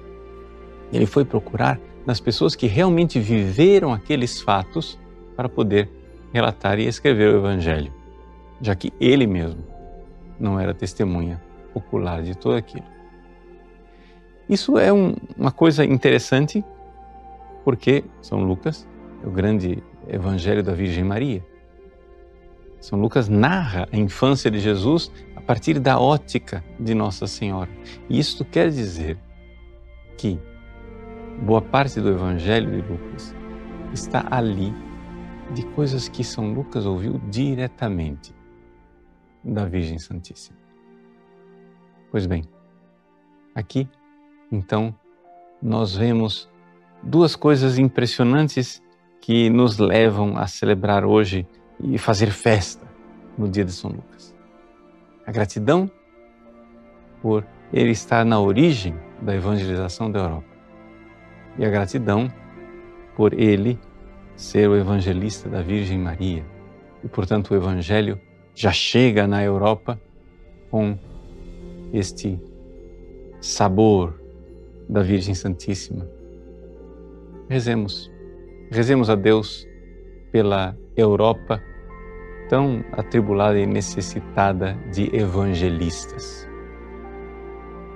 ele 0.92 1.06
foi 1.06 1.24
procurar 1.24 1.80
nas 2.06 2.20
pessoas 2.20 2.56
que 2.56 2.68
realmente 2.68 3.20
viveram 3.20 3.94
aqueles 3.94 4.42
fatos 4.42 5.00
para 5.36 5.48
poder 5.48 5.90
relatar 6.34 6.80
e 6.80 6.88
escrever 6.88 7.34
o 7.34 7.38
Evangelho, 7.38 7.94
já 8.62 8.76
que 8.76 8.92
ele 9.00 9.28
mesmo 9.28 9.64
não 10.40 10.60
era 10.60 10.74
testemunha 10.74 11.42
ocular 11.74 12.22
de 12.22 12.36
tudo 12.36 12.56
aquilo. 12.56 12.86
Isso 14.48 14.78
é 14.78 14.92
um, 14.94 15.16
uma 15.38 15.52
coisa 15.52 15.84
interessante 15.84 16.64
porque 17.66 18.06
São 18.22 18.44
Lucas 18.44 18.88
é 19.24 19.28
o 19.28 19.32
grande 19.32 19.84
evangelho 20.08 20.62
da 20.62 20.72
Virgem 20.72 21.04
Maria. 21.04 21.44
São 22.80 23.00
Lucas 23.00 23.28
narra 23.28 23.90
a 23.92 23.98
infância 23.98 24.52
de 24.52 24.60
Jesus 24.60 25.12
a 25.36 25.42
partir 25.42 25.80
da 25.80 26.00
ótica 26.00 26.64
de 26.80 26.94
Nossa 26.94 27.26
Senhora. 27.26 27.70
E 28.08 28.20
isto 28.20 28.46
quer 28.46 28.70
dizer 28.70 29.18
que 30.16 30.40
boa 31.42 31.60
parte 31.60 32.00
do 32.00 32.10
evangelho 32.10 32.70
de 32.70 32.88
Lucas 32.88 33.36
está 33.92 34.28
ali 34.30 34.72
de 35.52 35.66
coisas 35.70 36.08
que 36.08 36.24
São 36.24 36.54
Lucas 36.54 36.86
ouviu 36.86 37.20
diretamente 37.32 38.32
da 39.44 39.66
Virgem 39.66 39.98
Santíssima. 39.98 40.58
Pois 42.12 42.28
bem, 42.28 42.44
aqui 43.56 43.90
então 44.52 44.94
nós 45.60 45.96
vemos 45.96 46.48
duas 47.04 47.36
coisas 47.36 47.78
impressionantes 47.78 48.82
que 49.22 49.50
nos 49.50 49.78
levam 49.78 50.38
a 50.38 50.48
celebrar 50.48 51.04
hoje 51.04 51.48
e 51.80 51.98
fazer 51.98 52.32
festa 52.32 52.88
no 53.38 53.50
dia 53.50 53.66
de 53.66 53.72
São 53.72 53.92
Lucas. 53.92 54.36
A 55.26 55.32
gratidão 55.32 55.90
por 57.22 57.46
ele 57.74 57.92
estar 57.92 58.24
na 58.24 58.40
origem 58.40 58.96
da 59.22 59.36
evangelização 59.36 60.12
da 60.12 60.20
Europa. 60.20 60.48
E 61.58 61.66
a 61.66 61.70
gratidão 61.70 62.32
por 63.16 63.34
ele 63.34 63.80
ser 64.36 64.70
o 64.70 64.76
evangelista 64.76 65.50
da 65.50 65.62
Virgem 65.62 65.98
Maria. 65.98 66.46
E, 67.04 67.08
portanto, 67.08 67.52
o 67.52 67.56
evangelho 67.56 68.20
já 68.54 68.72
chega 68.72 69.26
na 69.26 69.44
Europa 69.44 70.00
com 70.70 70.98
este 71.92 72.40
sabor 73.42 74.20
da 74.88 75.02
Virgem 75.02 75.34
Santíssima 75.34 76.15
Rezemos 77.50 78.12
rezemos 78.72 79.10
a 79.10 79.16
Deus 79.16 79.68
pela 80.32 80.78
Europa 80.96 81.62
tão 82.50 82.84
atribulada 82.92 83.60
e 83.60 83.66
necessitada 83.66 84.78
de 84.92 85.16
evangelistas. 85.16 86.48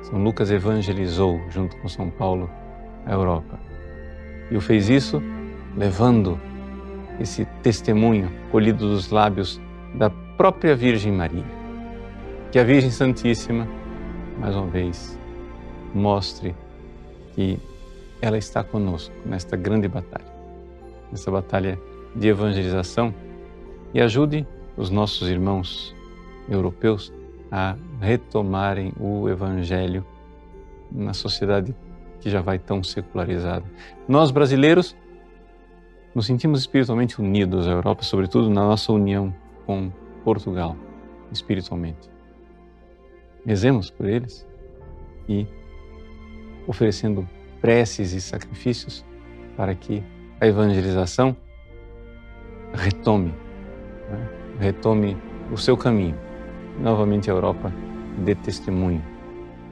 São 0.01 0.23
Lucas 0.23 0.49
evangelizou, 0.49 1.39
junto 1.49 1.77
com 1.77 1.87
São 1.87 2.09
Paulo, 2.09 2.49
a 3.05 3.11
Europa. 3.11 3.59
E 4.49 4.55
o 4.55 4.61
fez 4.61 4.89
isso 4.89 5.21
levando 5.75 6.39
esse 7.19 7.45
testemunho 7.61 8.31
colhido 8.51 8.87
dos 8.89 9.09
lábios 9.09 9.61
da 9.95 10.09
própria 10.09 10.75
Virgem 10.75 11.11
Maria. 11.11 11.45
Que 12.51 12.57
a 12.57 12.63
Virgem 12.63 12.89
Santíssima, 12.89 13.67
mais 14.39 14.55
uma 14.55 14.67
vez, 14.67 15.19
mostre 15.93 16.55
que 17.35 17.59
ela 18.21 18.37
está 18.37 18.63
conosco 18.63 19.13
nesta 19.25 19.55
grande 19.55 19.87
batalha, 19.87 20.31
nessa 21.11 21.31
batalha 21.31 21.79
de 22.15 22.27
evangelização 22.27 23.13
e 23.93 24.01
ajude 24.01 24.45
os 24.75 24.89
nossos 24.89 25.29
irmãos 25.29 25.95
europeus 26.49 27.13
a 27.51 27.75
retomarem 27.99 28.93
o 28.99 29.27
evangelho 29.29 30.05
na 30.91 31.13
sociedade 31.13 31.75
que 32.19 32.29
já 32.29 32.41
vai 32.41 32.59
tão 32.59 32.83
secularizada. 32.83 33.65
Nós 34.07 34.31
brasileiros 34.31 34.95
nos 36.13 36.25
sentimos 36.25 36.59
espiritualmente 36.59 37.19
unidos 37.21 37.67
à 37.67 37.71
Europa, 37.71 38.03
sobretudo 38.03 38.49
na 38.49 38.61
nossa 38.61 38.91
união 38.91 39.33
com 39.65 39.91
Portugal, 40.23 40.75
espiritualmente. 41.31 42.09
Rezemos 43.45 43.89
por 43.89 44.07
eles 44.07 44.45
e 45.27 45.47
oferecendo 46.67 47.27
preces 47.61 48.13
e 48.13 48.21
sacrifícios 48.21 49.05
para 49.55 49.75
que 49.75 50.03
a 50.39 50.47
evangelização 50.47 51.35
retome, 52.73 53.33
né? 54.09 54.29
retome 54.59 55.17
o 55.51 55.57
seu 55.57 55.75
caminho. 55.75 56.17
Novamente 56.79 57.29
a 57.29 57.33
Europa 57.33 57.73
dê 58.19 58.35
testemunho 58.35 59.03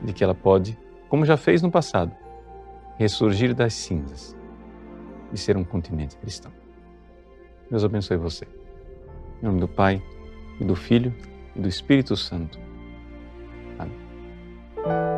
de 0.04 0.13
que 0.13 0.23
ela 0.23 0.36
pode, 0.36 0.78
como 1.10 1.26
já 1.26 1.38
fez 1.38 1.62
no 1.62 1.71
passado, 1.71 2.12
ressurgir 2.97 3.54
das 3.54 3.73
cinzas 3.73 4.36
e 5.32 5.38
ser 5.38 5.56
um 5.56 5.63
continente 5.63 6.17
cristão. 6.17 6.52
Deus 7.69 7.84
abençoe 7.84 8.17
você. 8.17 8.45
Em 9.41 9.45
nome 9.45 9.60
do 9.60 9.67
Pai, 9.67 10.02
e 10.60 10.63
do 10.63 10.76
Filho, 10.76 11.13
e 11.56 11.62
do 11.62 11.67
Espírito 11.67 12.15
Santo. 12.15 12.60
Amém. 13.78 15.16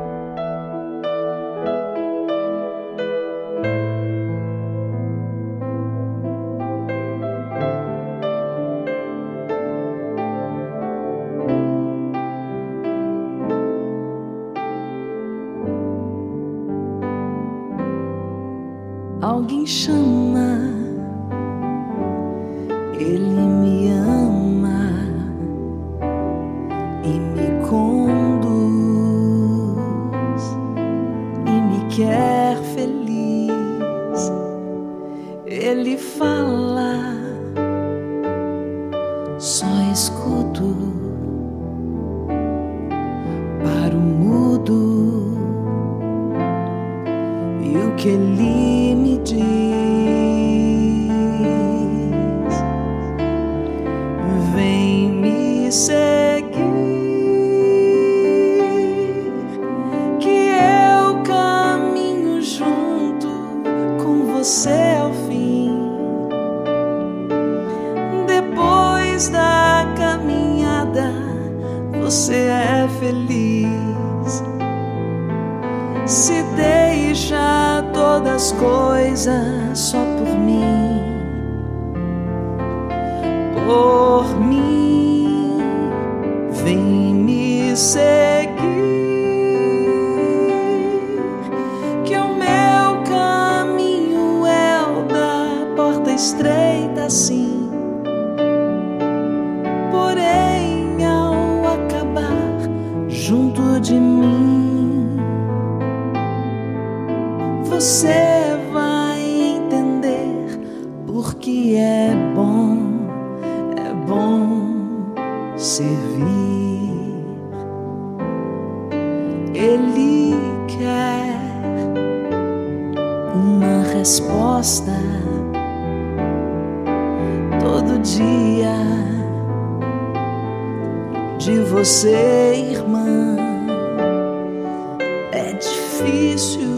Coisas 135.99 136.68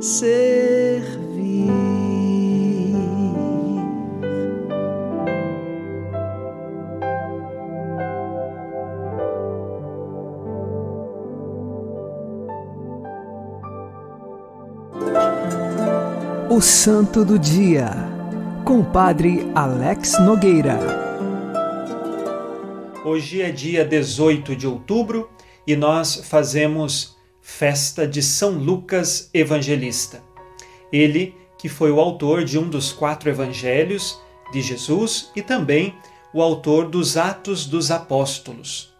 servir. 0.00 1.70
O 16.48 16.60
Santo 16.60 17.24
do 17.24 17.38
Dia, 17.38 17.90
com 18.64 18.80
o 18.80 18.84
Padre 18.84 19.50
Alex 19.54 20.18
Nogueira. 20.20 20.78
Hoje 23.04 23.42
é 23.42 23.50
dia 23.50 23.84
18 23.84 24.56
de 24.56 24.66
outubro 24.66 25.28
e 25.66 25.76
nós 25.76 26.16
fazemos 26.24 27.15
festa 27.46 28.08
de 28.08 28.22
São 28.22 28.50
Lucas 28.50 29.30
Evangelista. 29.32 30.20
Ele 30.92 31.32
que 31.56 31.68
foi 31.68 31.92
o 31.92 32.00
autor 32.00 32.44
de 32.44 32.58
um 32.58 32.68
dos 32.68 32.92
quatro 32.92 33.30
evangelhos 33.30 34.20
de 34.52 34.60
Jesus 34.60 35.30
e 35.34 35.40
também 35.40 35.94
o 36.34 36.42
autor 36.42 36.88
dos 36.88 37.16
Atos 37.16 37.64
dos 37.64 37.90
Apóstolos. 37.92 38.92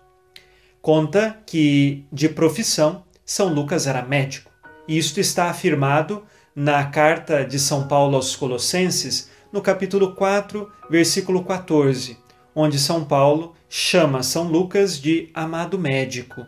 Conta 0.81 1.43
que, 1.45 2.05
de 2.11 2.29
profissão, 2.29 3.05
São 3.27 3.53
Lucas 3.53 3.87
era 3.87 4.01
médico. 4.01 4.51
Isto 4.87 5.21
está 5.21 5.51
afirmado 5.51 6.23
na 6.55 6.85
carta 6.87 7.45
de 7.45 7.59
São 7.59 7.89
Paulo 7.89 8.15
aos 8.15 8.37
Colossenses, 8.37 9.29
no 9.53 9.61
capítulo 9.61 10.15
4, 10.15 10.71
versículo 10.89 11.45
14, 11.45 12.17
onde 12.55 12.79
São 12.79 13.05
Paulo 13.05 13.55
chama 13.69 14.23
São 14.23 14.45
Lucas 14.45 14.99
de 14.99 15.31
amado 15.35 15.79
médico. 15.79 16.47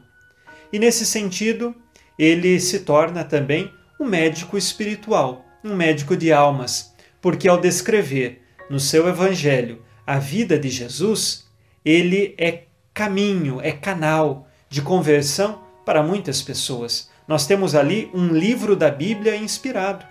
E 0.72 0.78
nesse 0.78 1.04
sentido, 1.04 1.74
ele 2.18 2.58
se 2.58 2.80
torna 2.80 3.22
também 3.22 3.72
um 4.00 4.04
médico 4.04 4.58
espiritual, 4.58 5.44
um 5.64 5.74
médico 5.74 6.16
de 6.16 6.32
almas, 6.32 6.94
porque 7.20 7.48
ao 7.48 7.60
descrever 7.60 8.42
no 8.68 8.80
seu 8.80 9.08
evangelho 9.08 9.82
a 10.06 10.18
vida 10.18 10.58
de 10.58 10.68
Jesus, 10.68 11.46
ele 11.84 12.34
é 12.38 12.64
caminho, 12.92 13.60
é 13.60 13.72
canal 13.72 14.48
de 14.68 14.82
conversão 14.82 15.62
para 15.84 16.02
muitas 16.02 16.42
pessoas. 16.42 17.08
Nós 17.26 17.46
temos 17.46 17.74
ali 17.74 18.10
um 18.14 18.28
livro 18.28 18.74
da 18.74 18.90
Bíblia 18.90 19.36
inspirado, 19.36 20.04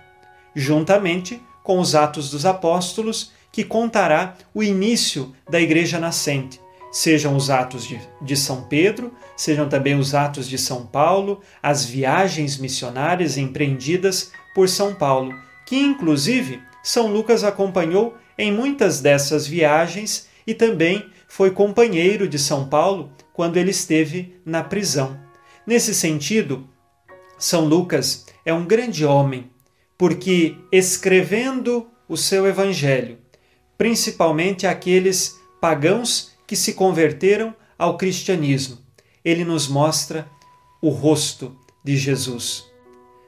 juntamente 0.54 1.40
com 1.62 1.78
os 1.78 1.94
Atos 1.94 2.30
dos 2.30 2.46
Apóstolos, 2.46 3.32
que 3.52 3.64
contará 3.64 4.36
o 4.54 4.62
início 4.62 5.34
da 5.48 5.60
igreja 5.60 5.98
nascente. 5.98 6.60
Sejam 6.90 7.36
os 7.36 7.50
Atos 7.50 7.84
de, 7.86 8.00
de 8.22 8.36
São 8.36 8.62
Pedro, 8.62 9.12
sejam 9.36 9.68
também 9.68 9.94
os 9.94 10.14
Atos 10.14 10.48
de 10.48 10.56
São 10.56 10.86
Paulo, 10.86 11.40
as 11.62 11.84
viagens 11.84 12.56
missionárias 12.56 13.36
empreendidas 13.36 14.32
por 14.54 14.68
São 14.68 14.94
Paulo, 14.94 15.34
que 15.66 15.76
inclusive 15.76 16.62
São 16.82 17.06
Lucas 17.08 17.44
acompanhou 17.44 18.16
em 18.38 18.52
muitas 18.52 19.00
dessas 19.00 19.46
viagens 19.46 20.28
e 20.46 20.54
também 20.54 21.10
foi 21.28 21.50
companheiro 21.50 22.26
de 22.26 22.38
São 22.38 22.66
Paulo 22.68 23.12
quando 23.34 23.58
ele 23.58 23.70
esteve 23.70 24.40
na 24.44 24.64
prisão. 24.64 25.20
Nesse 25.66 25.94
sentido, 25.94 26.66
São 27.38 27.66
Lucas 27.66 28.26
é 28.44 28.54
um 28.54 28.64
grande 28.64 29.04
homem, 29.04 29.50
porque 29.98 30.56
escrevendo 30.72 31.86
o 32.08 32.16
seu 32.16 32.46
evangelho, 32.46 33.18
principalmente 33.76 34.66
aqueles 34.66 35.38
pagãos 35.60 36.27
que 36.48 36.56
se 36.56 36.72
converteram 36.72 37.54
ao 37.78 37.98
cristianismo, 37.98 38.78
ele 39.22 39.44
nos 39.44 39.68
mostra 39.68 40.26
o 40.80 40.88
rosto 40.88 41.54
de 41.84 41.96
Jesus. 41.96 42.64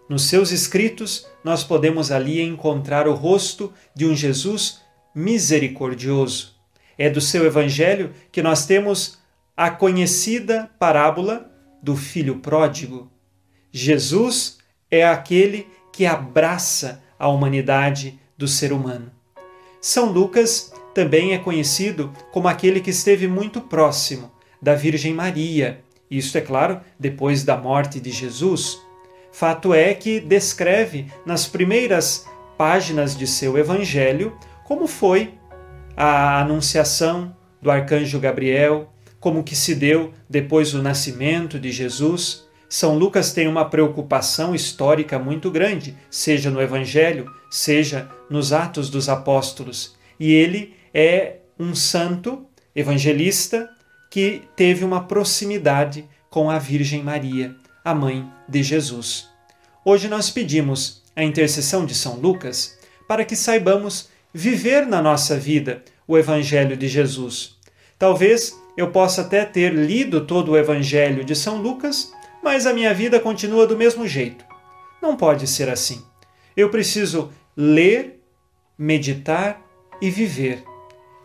Nos 0.08 0.24
seus 0.24 0.50
escritos, 0.50 1.26
nós 1.44 1.62
podemos 1.62 2.10
ali 2.10 2.40
encontrar 2.40 3.06
o 3.06 3.14
rosto 3.14 3.72
de 3.94 4.06
um 4.06 4.16
Jesus 4.16 4.80
misericordioso, 5.14 6.56
é 6.96 7.10
do 7.10 7.20
seu 7.20 7.44
evangelho 7.44 8.12
que 8.32 8.42
nós 8.42 8.64
temos 8.64 9.18
a 9.56 9.70
conhecida 9.70 10.70
parábola 10.78 11.52
do 11.82 11.94
filho 11.94 12.38
pródigo. 12.38 13.12
Jesus 13.70 14.58
é 14.90 15.06
aquele 15.06 15.68
que 15.92 16.06
abraça 16.06 17.02
a 17.18 17.28
humanidade 17.28 18.18
do 18.36 18.48
ser 18.48 18.72
humano. 18.72 19.12
São 19.80 20.10
Lucas 20.10 20.72
também 21.00 21.32
é 21.32 21.38
conhecido 21.38 22.12
como 22.30 22.46
aquele 22.46 22.78
que 22.78 22.90
esteve 22.90 23.26
muito 23.26 23.58
próximo 23.58 24.30
da 24.60 24.74
Virgem 24.74 25.14
Maria, 25.14 25.80
isto 26.10 26.36
é 26.36 26.42
claro, 26.42 26.78
depois 26.98 27.42
da 27.42 27.56
morte 27.56 27.98
de 27.98 28.10
Jesus. 28.10 28.78
Fato 29.32 29.72
é 29.72 29.94
que 29.94 30.20
descreve 30.20 31.06
nas 31.24 31.46
primeiras 31.46 32.26
páginas 32.58 33.16
de 33.16 33.26
seu 33.26 33.56
evangelho 33.56 34.36
como 34.66 34.86
foi 34.86 35.32
a 35.96 36.42
anunciação 36.42 37.34
do 37.62 37.70
arcanjo 37.70 38.20
Gabriel, 38.20 38.92
como 39.18 39.42
que 39.42 39.56
se 39.56 39.74
deu 39.74 40.12
depois 40.28 40.72
do 40.72 40.82
nascimento 40.82 41.58
de 41.58 41.72
Jesus. 41.72 42.46
São 42.68 42.94
Lucas 42.94 43.32
tem 43.32 43.48
uma 43.48 43.64
preocupação 43.64 44.54
histórica 44.54 45.18
muito 45.18 45.50
grande, 45.50 45.96
seja 46.10 46.50
no 46.50 46.60
Evangelho, 46.60 47.24
seja 47.50 48.06
nos 48.28 48.52
Atos 48.52 48.90
dos 48.90 49.08
Apóstolos. 49.08 49.98
E 50.20 50.34
ele 50.34 50.78
é 50.92 51.36
um 51.58 51.74
santo 51.74 52.46
evangelista 52.74 53.70
que 54.10 54.42
teve 54.56 54.84
uma 54.84 55.04
proximidade 55.04 56.08
com 56.28 56.50
a 56.50 56.58
Virgem 56.58 57.02
Maria, 57.02 57.54
a 57.84 57.94
mãe 57.94 58.28
de 58.48 58.62
Jesus. 58.62 59.28
Hoje 59.84 60.08
nós 60.08 60.30
pedimos 60.30 61.02
a 61.14 61.22
intercessão 61.22 61.84
de 61.84 61.94
São 61.94 62.16
Lucas 62.16 62.78
para 63.08 63.24
que 63.24 63.36
saibamos 63.36 64.08
viver 64.32 64.86
na 64.86 65.02
nossa 65.02 65.36
vida 65.36 65.82
o 66.06 66.16
Evangelho 66.16 66.76
de 66.76 66.88
Jesus. 66.88 67.56
Talvez 67.98 68.56
eu 68.76 68.90
possa 68.90 69.22
até 69.22 69.44
ter 69.44 69.72
lido 69.74 70.26
todo 70.26 70.52
o 70.52 70.56
Evangelho 70.56 71.24
de 71.24 71.34
São 71.34 71.60
Lucas, 71.60 72.12
mas 72.42 72.66
a 72.66 72.72
minha 72.72 72.94
vida 72.94 73.20
continua 73.20 73.66
do 73.66 73.76
mesmo 73.76 74.06
jeito. 74.06 74.44
Não 75.02 75.16
pode 75.16 75.46
ser 75.46 75.68
assim. 75.68 76.02
Eu 76.56 76.70
preciso 76.70 77.32
ler, 77.56 78.20
meditar 78.78 79.60
e 80.00 80.10
viver. 80.10 80.69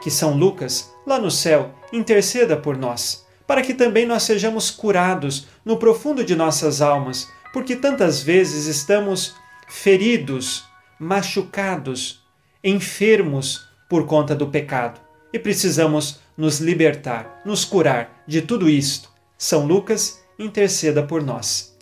Que 0.02 0.12
São 0.12 0.38
Lucas, 0.38 0.94
lá 1.06 1.20
no 1.20 1.32
céu, 1.32 1.74
interceda 1.92 2.58
por 2.58 2.78
nós, 2.78 3.26
para 3.48 3.62
que 3.62 3.74
também 3.74 4.06
nós 4.06 4.24
sejamos 4.24 4.72
curados 4.72 5.48
no 5.64 5.78
profundo 5.78 6.24
de 6.24 6.36
nossas 6.36 6.82
almas, 6.82 7.28
porque 7.54 7.76
tantas 7.76 8.22
vezes 8.22 8.66
estamos 8.66 9.36
feridos, 9.68 10.66
machucados, 11.00 12.24
enfermos 12.64 13.68
por 13.90 14.06
conta 14.06 14.36
do 14.36 14.48
pecado 14.48 15.00
e 15.32 15.40
precisamos 15.40 16.20
nos 16.38 16.60
libertar, 16.60 17.42
nos 17.46 17.64
curar 17.64 18.24
de 18.28 18.42
tudo 18.42 18.70
isto. 18.70 19.10
São 19.38 19.66
Lucas, 19.66 20.22
interceda 20.40 21.04
por 21.04 21.22
nós. 21.22 21.78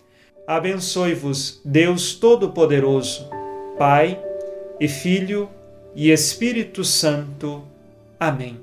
Abençoe-vos, 0.47 1.61
Deus 1.63 2.15
Todo-Poderoso, 2.15 3.29
Pai 3.77 4.21
e 4.79 4.87
Filho 4.87 5.49
e 5.95 6.11
Espírito 6.11 6.83
Santo. 6.83 7.63
Amém. 8.27 8.57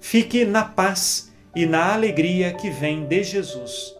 Fique 0.00 0.44
na 0.44 0.64
paz 0.64 1.32
e 1.54 1.64
na 1.64 1.94
alegria 1.94 2.52
que 2.52 2.70
vem 2.70 3.06
de 3.06 3.22
Jesus. 3.22 3.94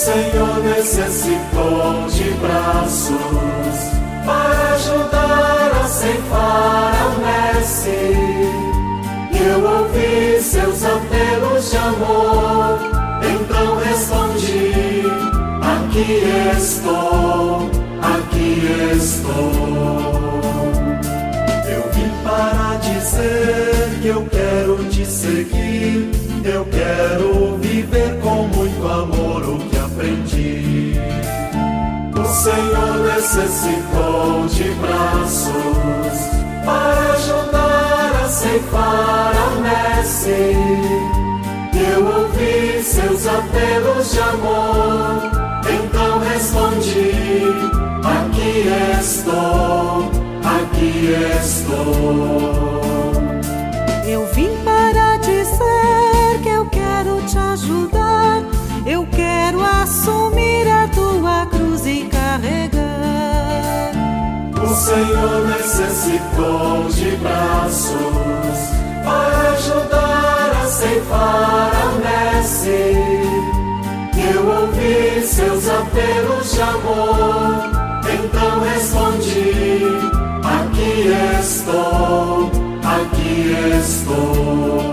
Senhor 0.00 0.62
necessitou 0.64 2.06
de 2.08 2.30
braços 2.40 3.20
para 4.24 4.74
ajudar 4.74 5.70
a 5.78 5.86
ceifar 5.86 6.92
a 6.94 7.54
messe. 7.54 8.50
E 9.30 9.38
eu 9.46 9.62
ouvi 9.62 10.42
seus 10.42 10.84
de 11.70 11.76
amor, 11.76 12.80
então 13.22 13.76
respondi: 13.76 15.04
Aqui 15.62 16.24
estou, 16.56 17.70
aqui 18.02 18.66
estou. 18.96 20.40
Eu 21.68 21.82
vim 21.92 22.10
para 22.24 22.76
dizer 22.78 24.00
que 24.02 24.08
eu 24.08 24.26
quero 24.26 24.84
te 24.86 25.06
seguir, 25.06 26.10
eu 26.44 26.64
quero 26.64 27.56
viver 27.58 28.18
com 28.20 28.48
muito 28.48 28.88
amor 28.88 29.42
o 29.44 29.58
que 29.58 29.78
aprendi. 29.78 30.94
O 32.18 32.24
Senhor 32.26 33.14
necessitou 33.14 34.46
de 34.48 34.70
braços 34.80 36.30
para 36.64 37.12
ajudar 37.12 38.24
a 38.24 38.28
ceifar 38.28 39.32
a 39.36 39.50
messe. 39.60 41.19
Eu 42.00 42.06
ouvi 42.06 42.82
seus 42.82 43.26
apelos 43.26 44.12
de 44.12 44.20
amor, 44.20 45.20
então 45.68 46.18
respondi: 46.20 47.44
Aqui 48.02 48.64
estou, 48.98 50.10
aqui 50.42 51.12
estou. 51.42 52.80
Eu 54.06 54.26
vim 54.32 54.48
para 54.64 55.18
dizer 55.18 56.40
que 56.42 56.48
eu 56.48 56.64
quero 56.70 57.20
te 57.26 57.36
ajudar. 57.36 58.44
Eu 58.86 59.06
quero 59.14 59.60
assumir 59.62 60.66
a 60.68 60.88
tua 60.88 61.44
cruz 61.50 61.84
e 61.84 62.04
carregar. 62.04 62.80
O 64.58 64.74
Senhor 64.74 65.48
necessitou 65.48 66.88
de 66.88 67.14
braços 67.16 68.00
para 69.04 69.50
ajudar 69.50 69.99
ceifar 70.80 71.70
a 71.74 71.86
messe. 72.00 72.96
Eu 74.32 74.48
ouvi 74.48 75.22
seus 75.22 75.68
apelos 75.68 76.52
de 76.52 76.62
amor, 76.62 77.70
então 78.02 78.60
respondi: 78.60 79.82
Aqui 80.42 81.08
estou, 81.38 82.50
aqui 82.82 83.54
estou. 83.78 84.92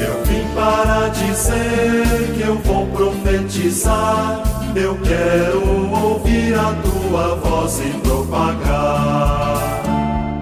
Eu 0.00 0.24
vim 0.24 0.44
para 0.54 1.08
dizer 1.10 2.32
que 2.34 2.42
eu 2.42 2.56
vou 2.58 2.86
profetizar. 2.86 4.42
Eu 4.74 4.98
quero 5.02 5.60
ouvir 5.94 6.54
a 6.54 6.74
tua 6.82 7.36
voz 7.36 7.78
e 7.80 7.90
propagar. 7.98 9.82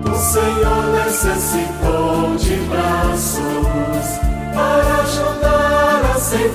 O 0.05 0.15
Senhor 0.17 1.05
necessitou 1.05 1.80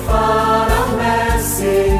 a 0.08 0.86
messe. 0.96 1.90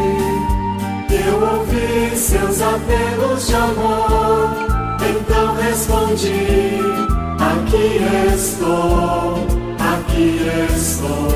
Eu 1.11 1.59
ouvi 1.59 2.17
seus 2.17 2.61
apelos 2.61 3.47
de 3.47 3.55
amor, 3.55 4.51
então 5.09 5.55
respondi: 5.55 6.81
Aqui 7.39 8.01
estou, 8.35 9.47
aqui 9.79 10.41
estou. 10.71 11.27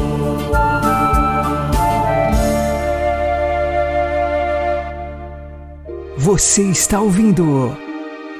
Você 6.16 6.62
está 6.62 7.00
ouvindo 7.00 7.76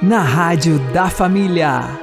na 0.02 0.20
Rádio 0.20 0.78
da 0.92 1.08
Família. 1.08 1.98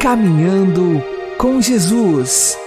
Caminhando 0.00 1.02
com 1.38 1.60
Jesus. 1.60 2.61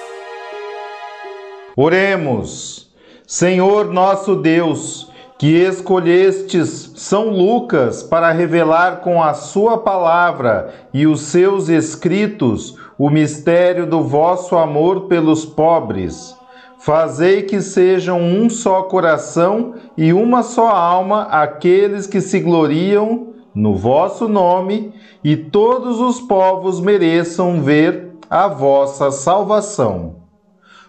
Oremos. 1.76 2.90
Senhor 3.28 3.92
nosso 3.92 4.36
Deus, 4.36 5.12
que 5.38 5.58
escolhestes 5.58 6.94
São 6.96 7.30
Lucas 7.30 8.02
para 8.02 8.32
revelar 8.32 9.02
com 9.02 9.22
a 9.22 9.34
sua 9.34 9.80
palavra 9.80 10.74
e 10.94 11.06
os 11.06 11.22
seus 11.22 11.68
escritos 11.68 12.78
o 12.98 13.10
mistério 13.10 13.86
do 13.86 14.02
vosso 14.02 14.56
amor 14.56 15.08
pelos 15.08 15.44
pobres. 15.44 16.34
Fazei 16.80 17.42
que 17.42 17.60
sejam 17.60 18.22
um 18.22 18.50
só 18.50 18.84
coração 18.84 19.74
e 19.98 20.14
uma 20.14 20.44
só 20.44 20.70
alma 20.70 21.24
aqueles 21.24 22.08
que 22.08 22.22
se 22.22 22.40
gloriam 22.40 23.34
no 23.54 23.76
vosso 23.76 24.28
nome, 24.28 24.94
e 25.24 25.38
todos 25.38 26.00
os 26.02 26.20
povos 26.20 26.82
mereçam 26.82 27.62
ver 27.62 28.12
a 28.30 28.50
vossa 28.50 29.12
salvação. 29.12 30.25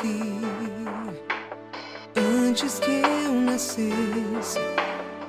Conheci. 0.00 0.40
Antes 2.16 2.78
que 2.78 3.02
eu 3.24 3.32
nascesse, 3.32 4.60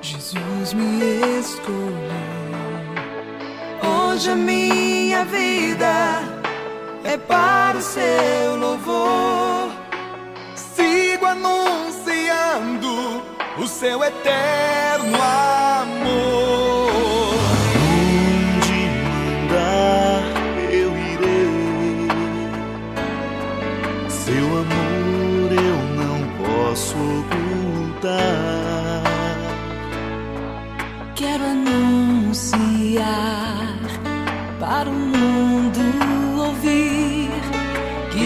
Jesus 0.01 0.73
me 0.73 1.39
escolheu. 1.39 1.73
Hoje 3.81 4.31
a 4.31 4.35
minha 4.35 5.25
vida 5.25 6.21
é 7.03 7.17
para 7.17 7.77
o 7.77 7.81
seu 7.81 8.55
louvor. 8.57 9.71
Sigo 10.55 11.25
anunciando 11.25 13.23
o 13.57 13.67
seu 13.67 14.03
eterno 14.03 15.15
amor. 15.15 15.62